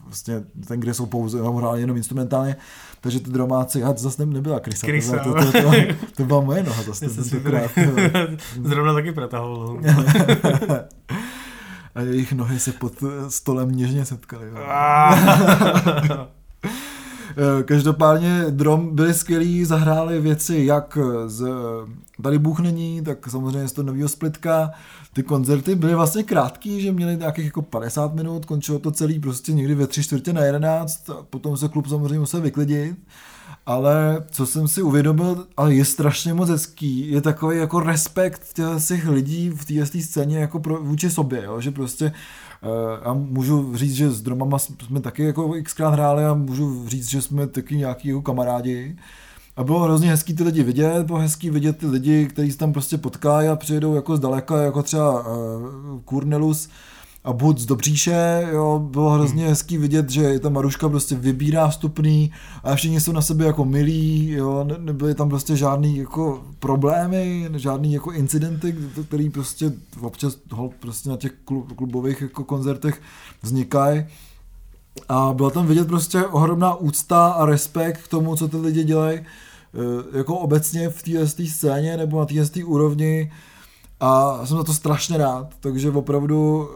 [0.08, 2.56] vlastně ten, kde jsou pouze hráli jenom instrumentálně,
[3.02, 5.72] takže ty dromáci, a to zase nebyla Krysa, Krysa to, to, to, to,
[6.16, 7.72] to byla moje noha zase tentokrát.
[8.64, 9.80] Zrovna taky protahoval.
[11.96, 12.94] a jejich nohy se pod
[13.28, 14.46] stolem něžně setkaly.
[17.40, 21.46] Eh, každopádně Drom byli skvělí, zahráli věci jak z
[22.22, 24.72] Tady Bůh není, tak samozřejmě z toho nového splitka.
[25.14, 29.54] Ty koncerty byly vlastně krátký, že měli nějakých jako 50 minut, končilo to celý prostě
[29.54, 32.98] někdy ve tři čtvrtě na 11, a potom se klub samozřejmě musel vyklidit.
[33.66, 38.42] Ale co jsem si uvědomil, ale je strašně moc hezký, je takový jako respekt
[38.88, 41.62] těch lidí v té scéně jako pro, vůči sobě, jo?
[41.62, 42.12] že prostě
[43.04, 47.22] a můžu říct, že s dromama jsme taky jako xkrát hráli a můžu říct, že
[47.22, 48.96] jsme taky nějaký jako kamarádi.
[49.56, 52.74] A bylo hrozně hezký ty lidi vidět, bylo hezký vidět ty lidi, kteří se tam
[52.74, 55.28] prostě potkají a přijedou jako zdaleka, jako třeba uh,
[56.06, 56.70] Kurnelus
[57.28, 59.50] a Bud z Dobříše, jo, bylo hrozně hmm.
[59.50, 62.32] hezký vidět, že ta Maruška prostě vybírá vstupný
[62.64, 67.50] a všichni jsou na sebe jako milí, jo, ne, nebyly tam prostě žádný jako problémy,
[67.56, 68.76] žádný jako incidenty,
[69.08, 69.72] který prostě
[70.02, 71.32] občas hold prostě na těch
[71.76, 73.02] klubových jako koncertech
[73.42, 74.06] vznikají.
[75.10, 79.20] A byla tam vidět prostě ohromná úcta a respekt k tomu, co ty lidi dělají
[79.20, 81.04] eh, jako obecně v
[81.36, 83.32] té scéně nebo na té úrovni
[84.00, 86.70] a jsem za to strašně rád, takže opravdu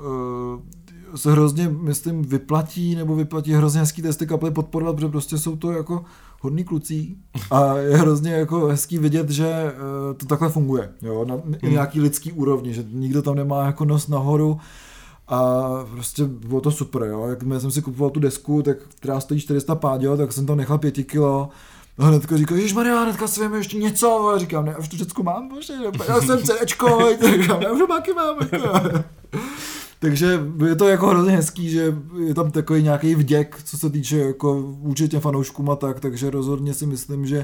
[0.55, 5.55] uh, se hrozně, myslím, vyplatí nebo vyplatí hrozně hezký testy kapely podporovat, protože prostě jsou
[5.55, 6.03] to jako
[6.41, 7.17] hodný klucí
[7.51, 9.73] a je hrozně jako hezký vidět, že eh,
[10.13, 11.55] to takhle funguje, jo, na hmm.
[11.71, 14.59] nějaký lidský úrovni, že nikdo tam nemá jako nos nahoru
[15.27, 19.39] a prostě bylo to super, jo, jak jsem si kupoval tu desku, tak, která stojí
[19.39, 21.49] 400 pádio, tak jsem tam nechal 5 kilo,
[22.01, 24.27] a hnedka říká, Ježíš Maria, hnedka si vím ještě něco.
[24.27, 25.73] A říkám, ne, už to všechno mám, bože,
[26.07, 26.99] já jsem CDčko,
[27.31, 28.37] říkám, já už máky mám.
[29.99, 31.95] Takže je to jako hrozně hezký, že
[32.25, 36.29] je tam takový nějaký vděk, co se týče jako vůči těm fanouškům a tak, takže
[36.29, 37.35] rozhodně si myslím, že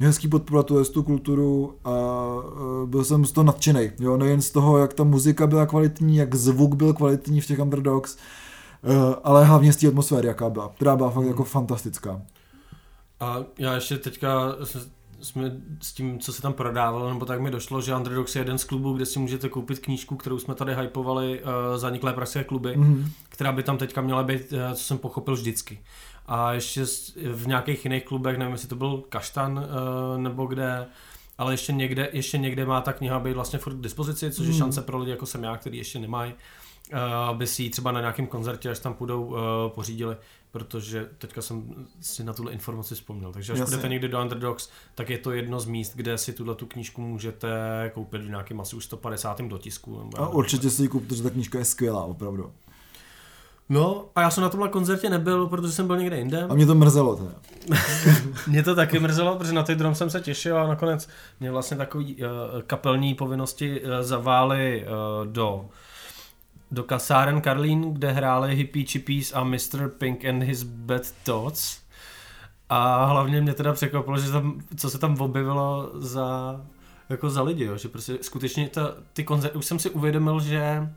[0.00, 1.90] je hezký podporovat tu, tu kulturu a
[2.84, 3.90] byl jsem z toho nadšený.
[4.00, 7.58] Jo, nejen z toho, jak ta muzika byla kvalitní, jak zvuk byl kvalitní v těch
[7.58, 8.18] Underdogs, e,
[9.24, 12.22] ale hlavně z té atmosféry, jaká byla, která byla fakt jako fantastická.
[13.20, 14.56] A já ještě teďka
[15.20, 15.52] jsme
[15.82, 18.64] s tím, co se tam prodávalo, nebo tak mi došlo, že Underdogs je jeden z
[18.64, 23.08] klubů, kde si můžete koupit knížku, kterou jsme tady hypovali, uh, zaniklé pražské kluby, mm-hmm.
[23.28, 25.78] která by tam teďka měla být, uh, co jsem pochopil vždycky.
[26.26, 26.84] A ještě
[27.32, 30.86] v nějakých jiných klubech, nevím, jestli to byl Kaštan uh, nebo kde,
[31.38, 34.46] ale ještě někde, ještě někde má ta kniha být vlastně furt k dispozici, což mm.
[34.46, 34.58] je mhm.
[34.58, 36.32] šance pro lidi jako jsem já, který ještě nemají,
[36.92, 39.38] uh, aby si ji třeba na nějakém koncertě, až tam půjdou, uh,
[39.68, 40.16] pořídili
[40.56, 43.32] protože teďka jsem si na tuhle informaci vzpomněl.
[43.32, 46.54] Takže až budete někdy do Underdogs, tak je to jedno z míst, kde si tuhle
[46.54, 47.48] tu knížku můžete
[47.94, 49.40] koupit v nějakém asi už 150.
[49.40, 49.98] dotisku.
[49.98, 52.52] Nebo a určitě si ji koupit, protože ta knížka je skvělá, opravdu.
[53.68, 56.46] No, a já jsem na tomhle koncertě nebyl, protože jsem byl někde jinde.
[56.48, 57.32] A mě to mrzelo teda.
[58.46, 61.08] mě to taky mrzelo, protože na ty drum jsem se těšil a nakonec
[61.40, 62.28] mě vlastně takový uh,
[62.66, 65.68] kapelní povinnosti uh, zavály uh, do
[66.70, 69.88] do kasáren Karlín, kde hráli Hippie Chippies a Mr.
[69.88, 71.80] Pink and his Bad Thoughts.
[72.68, 76.60] A hlavně mě teda překvapilo, že tam, co se tam objevilo za,
[77.08, 77.76] jako za lidi, jo?
[77.76, 80.92] že prostě skutečně ta, ty koncerty, už jsem si uvědomil, že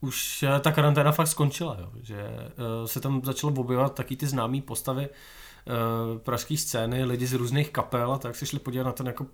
[0.00, 1.90] už eh, ta karanténa fakt skončila, jo?
[2.02, 7.32] že uh, se tam začalo objevovat taky ty známé postavy uh, pražské scény, lidi z
[7.32, 9.26] různých kapel a tak se šli podívat na ten jako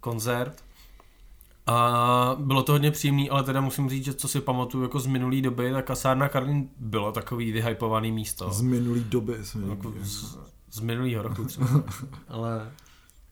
[0.00, 0.64] koncert
[1.66, 5.06] a bylo to hodně příjemný, ale teda musím říct, že co si pamatuju jako z
[5.06, 8.50] minulý doby, tak kasárna Karlín bylo takový vyhypovaný místo.
[8.50, 9.36] Z minulý doby.
[9.70, 10.38] Jako z,
[10.70, 11.66] z minulýho roku třeba.
[12.28, 12.72] ale,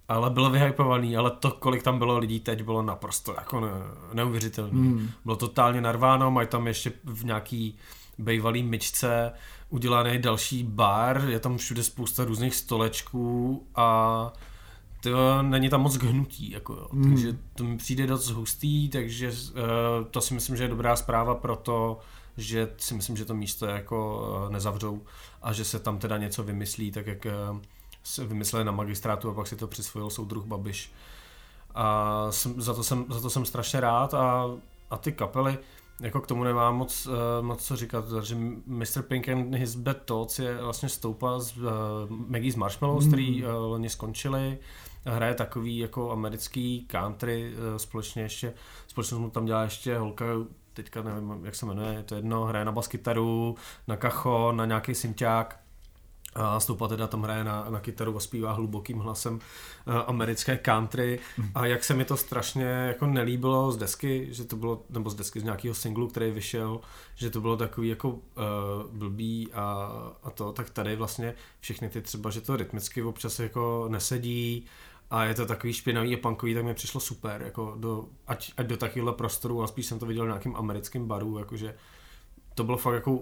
[0.08, 3.70] ale bylo vyhypovaný, ale to, kolik tam bylo lidí teď, bylo naprosto jako ne,
[4.12, 4.70] neuvěřitelné.
[4.70, 5.10] Hmm.
[5.24, 7.78] Bylo totálně narváno, mají tam ještě v nějaký
[8.18, 9.32] bejvalý myčce
[9.68, 14.32] udělaný další bar, je tam všude spousta různých stolečků a
[15.00, 16.86] to není tam moc hnutí, jako jo.
[16.92, 17.10] Mm.
[17.10, 19.56] takže to mi přijde dost hustý, takže uh,
[20.10, 21.98] to si myslím, že je dobrá zpráva pro to,
[22.36, 25.02] že si myslím, že to místo jako uh, nezavřou
[25.42, 27.58] a že se tam teda něco vymyslí, tak jak uh,
[28.02, 30.92] se vymysleli na magistrátu a pak si to přisvojil soudruh Babiš.
[31.74, 34.50] A jsem, za, to jsem, za to jsem strašně rád a,
[34.90, 35.58] a ty kapely,
[36.00, 38.36] jako k tomu nemám moc, uh, moc co říkat, že
[38.66, 39.02] Mr.
[39.02, 41.64] Pink and His Bad Thoughts je vlastně stoupa z uh,
[42.08, 43.10] Maggie z Marshmallows, mm.
[43.10, 44.58] který uh, loni skončili
[45.04, 48.54] hraje takový jako americký country, eh, společně ještě,
[48.86, 50.24] společně mu tam dělá ještě holka,
[50.72, 53.56] teďka nevím, jak se jmenuje, je to jedno, hraje na baskytaru,
[53.88, 55.60] na kacho, na nějaký synťák,
[56.34, 61.18] a Stoupa teda tam hraje na, na kytaru a zpívá hlubokým hlasem uh, americké country
[61.38, 61.50] mm.
[61.54, 65.14] a jak se mi to strašně jako nelíbilo z desky, že to bylo, nebo z
[65.14, 66.80] desky z nějakého singlu, který vyšel,
[67.14, 68.18] že to bylo takový jako uh,
[68.92, 73.86] blbý a, a to, tak tady vlastně všechny ty třeba, že to rytmicky občas jako
[73.88, 74.66] nesedí,
[75.10, 78.66] a je to takový špinavý a punkový, tak mi přišlo super, jako do, ať, ať
[78.66, 81.74] do takovéhle prostoru, a spíš jsem to viděl v nějakým americkým baru, jakože
[82.54, 83.20] to bylo fakt jako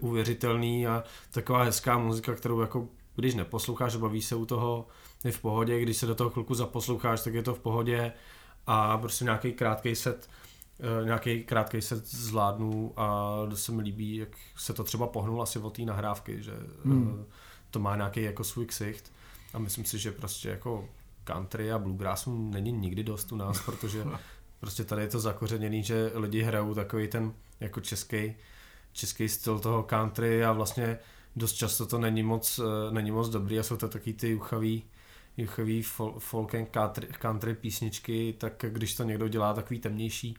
[0.00, 4.86] uvěřitelný a taková hezká muzika, kterou jako když neposloucháš, baví se u toho,
[5.24, 8.12] je v pohodě, když se do toho chvilku zaposloucháš, tak je to v pohodě
[8.66, 10.30] a prostě nějaký krátký set
[10.80, 15.42] eh, nějaký krátký set zvládnu a dost se mi líbí, jak se to třeba pohnul
[15.42, 16.52] asi od té nahrávky, že
[16.84, 17.24] hmm.
[17.70, 19.12] to má nějaký jako svůj ksicht
[19.54, 20.88] a myslím si, že prostě jako
[21.24, 24.04] country a bluegrassu není nikdy dost u nás, protože
[24.60, 28.34] prostě tady je to zakořeněný, že lidi hrajou takový ten jako český,
[28.94, 30.98] český styl toho country a vlastně
[31.36, 34.82] dost často to není moc, eh, není moc dobrý a jsou to taky ty juchavý,
[35.36, 35.82] juchavý
[36.18, 40.36] folk and country, country písničky, tak když to někdo dělá takový temnější,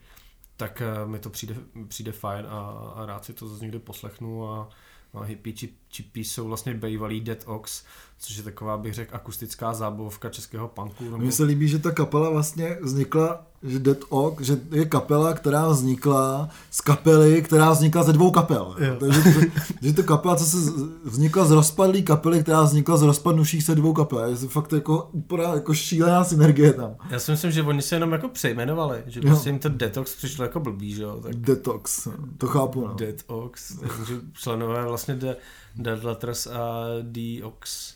[0.58, 1.56] tak eh, mi to přijde,
[1.88, 2.60] přijde fajn a,
[2.96, 4.70] a rád si to zase někdy poslechnu a,
[5.14, 5.56] a hippie
[5.94, 7.86] chipy jsou vlastně bývalý Dead Ox,
[8.20, 11.04] což je taková, bych řekl, akustická zábavka českého punku.
[11.04, 11.18] Nebo...
[11.18, 15.68] Mně se líbí, že ta kapela vlastně vznikla že Dead Oak, že je kapela, která
[15.68, 18.76] vznikla z kapely, která vznikla ze dvou kapel.
[18.80, 18.96] Jo.
[19.00, 19.40] Takže to,
[19.82, 20.58] že to kapela, co se
[21.04, 24.26] vznikla z rozpadlý kapely, která vznikla z rozpadnuvších se dvou kapel.
[24.26, 26.96] Je to fakt jako úplně jako šílená synergie tam.
[27.10, 29.26] Já si myslím, že oni se jenom jako přejmenovali, že jo.
[29.28, 31.20] prostě jim to Detox přišlo jako blbý, že jo.
[31.24, 31.36] Tak...
[31.36, 32.08] Detox,
[32.38, 32.88] to chápu.
[32.88, 32.94] No.
[32.94, 35.36] Detox, takže členové vlastně The
[35.76, 37.94] Dead Letters a Deox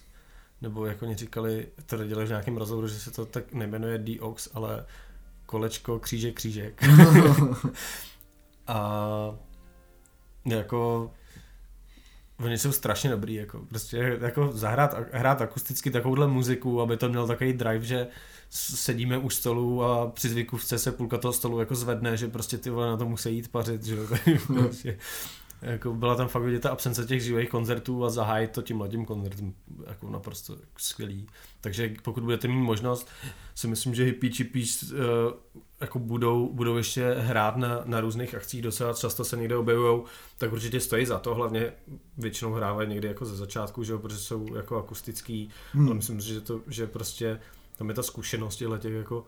[0.61, 4.49] nebo jako oni říkali, to dělali v nějakém rozhovoru, že se to tak nejmenuje D-Ox,
[4.53, 4.85] ale
[5.45, 6.83] kolečko, křížek, křížek.
[8.67, 9.35] a
[10.45, 11.11] jako
[12.43, 17.27] Oni jsou strašně dobrý, jako prostě jako zahrát, hrát akusticky takovouhle muziku, aby to měl
[17.27, 18.07] takový drive, že
[18.49, 22.69] sedíme u stolu a při zvykovce se půlka toho stolu jako zvedne, že prostě ty
[22.69, 23.97] vole na to musí jít pařit, že
[24.47, 24.97] prostě,
[25.61, 29.05] jako byla tam fakt vidět ta absence těch živých koncertů a zahájit to tím mladým
[29.05, 29.53] koncertem
[29.87, 31.27] jako naprosto skvělý.
[31.61, 33.07] Takže pokud budete mít možnost,
[33.55, 34.97] si myslím, že Hippie Chippies uh,
[35.81, 40.01] jako budou, budou ještě hrát na, na různých akcích docela často se někde objevují,
[40.37, 41.73] tak určitě stojí za to, hlavně
[42.17, 45.85] většinou hrávají někdy jako ze začátku, že jo, protože jsou jako akustický, hmm.
[45.85, 47.39] ale myslím si, že to, že prostě
[47.77, 49.25] tam je ta zkušenost těch jako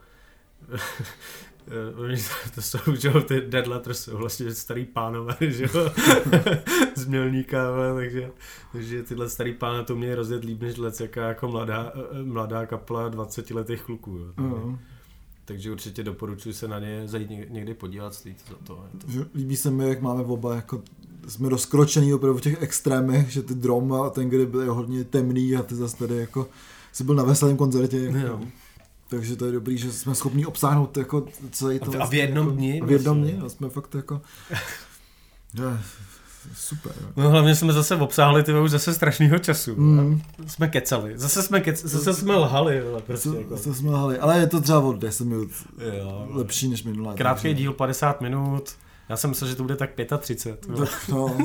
[2.55, 5.91] to jsou, že jo, ty Dead Letters jsou vlastně starý pánové, že jo,
[6.95, 7.57] z Mělníka,
[7.95, 8.32] takže,
[8.72, 11.93] takže tyhle starý pánové to mě rozjet líp, než jaká jako mladá,
[12.24, 14.34] mladá kapla 20 letých kluků, jo.
[14.38, 14.78] Uh-huh.
[15.45, 18.76] Takže určitě doporučuji se na ně zajít někdy podívat, stojí to za to.
[18.97, 19.26] to.
[19.36, 20.84] Líbí se mi, jak máme oba jako
[21.28, 25.55] jsme rozkročený opravdu v těch extrémech, že ty drom a ten, kdy byly hodně temný
[25.55, 26.47] a ty zase tady jako
[26.91, 27.99] jsi byl na veselém koncertě.
[27.99, 28.41] Jako, jo.
[29.12, 31.86] Takže to je dobrý, že jsme schopni obsáhnout jako celý to.
[31.86, 32.82] A v vlastně jednom jako, dni?
[32.86, 34.22] V jednom dni, jsme fakt jako...
[35.53, 35.80] Je,
[36.55, 36.91] super.
[37.16, 39.76] No hlavně jsme zase obsáhli ty už zase strašného času.
[39.76, 40.22] Mm.
[40.47, 41.14] Jsme kecali.
[41.16, 42.82] Zase jsme, kec, zase jsme lhali.
[42.82, 43.57] Ale prostě zase, jako.
[43.57, 44.20] zase jsme lhali.
[44.20, 45.49] Ale je to třeba od 10 minut
[45.97, 46.28] jo.
[46.30, 47.16] lepší než minulé.
[47.16, 47.53] Krátký takže...
[47.53, 48.76] díl 50 minut.
[49.09, 49.89] Já jsem myslel, že to bude tak
[50.20, 50.78] 35.
[50.78, 51.38] Tak no,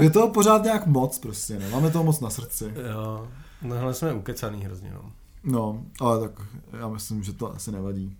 [0.00, 1.68] je to pořád nějak moc prostě, ne?
[1.70, 2.74] Máme toho moc na srdci.
[2.92, 3.28] Jo.
[3.62, 5.12] No hele, jsme ukecaný hrozně, no.
[5.44, 6.42] No, ale tak
[6.80, 8.16] já myslím, že to asi nevadí.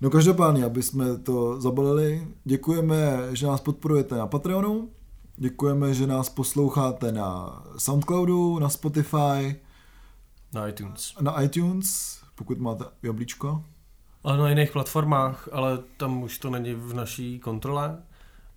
[0.00, 4.90] No každopádně, aby jsme to zabalili, děkujeme, že nás podporujete na Patreonu,
[5.36, 9.56] děkujeme, že nás posloucháte na Soundcloudu, na Spotify,
[10.52, 11.14] na iTunes.
[11.20, 13.64] Na iTunes, pokud máte jablíčko.
[14.24, 18.02] Ale na jiných platformách, ale tam už to není v naší kontrole.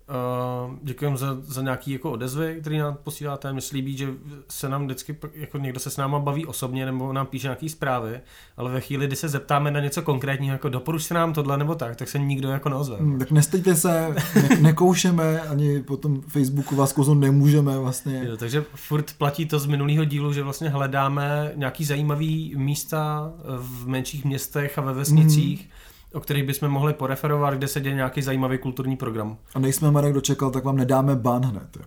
[0.08, 3.52] Uh, děkujeme za, za nějaký jako odezvy, který nám posíláte.
[3.52, 4.08] Mně se líbí, že
[4.48, 8.20] se nám vždycky, jako někdo se s náma baví osobně nebo nám píše nějaký zprávy,
[8.56, 11.74] ale ve chvíli, kdy se zeptáme na něco konkrétního, jako doporuč se nám tohle nebo
[11.74, 12.96] tak, tak se nikdo jako neozve.
[12.96, 18.24] Hmm, tak nestejte se, ne, nekoušeme, ani potom Facebooku vás kouznout nemůžeme vlastně.
[18.28, 23.88] Jo, takže furt platí to z minulého dílu, že vlastně hledáme nějaký zajímavý místa v
[23.88, 25.73] menších městech a ve vesnicích, mm
[26.14, 29.36] o kterých bychom mohli poreferovat, kde se děje nějaký zajímavý kulturní program.
[29.54, 31.76] A nejsme Marek dočekal, tak vám nedáme ban hned.
[31.76, 31.86] Jo.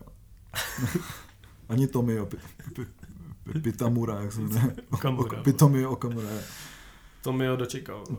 [1.70, 2.28] Ani Tomio,
[3.62, 4.76] Pitamura, jak se jmenuje.
[4.92, 5.44] Okamura.
[5.44, 6.28] Pitomio Okamura.
[7.22, 8.04] Tomio dočekal.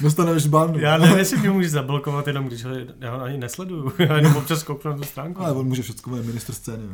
[0.00, 0.74] Dostaneš ban.
[0.74, 3.92] Já nevím, jestli mě může zablokovat, jenom když ho, já ho ani nesleduju.
[3.98, 5.42] Já jenom občas kouknu na tu stránku.
[5.42, 6.84] Ale on může všechno, je ministr scény.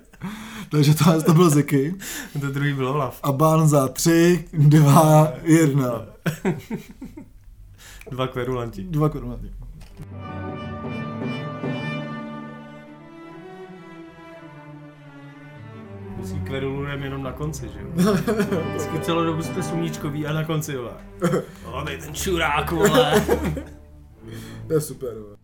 [0.70, 1.94] Takže to, to byl Ziky.
[2.40, 3.20] To druhý byl Olaf.
[3.22, 6.06] A Ban za tři, dva, jedna.
[8.10, 8.84] dva kverulanti.
[8.84, 9.52] Dva kverulanti.
[16.22, 18.14] Vždycky kverulujeme jenom na konci, že jo?
[18.68, 20.92] Vždycky celou dobu jste sluníčkový a na konci, vole.
[21.64, 23.22] O, ten čurák, vole.
[24.66, 25.36] to je super, vole.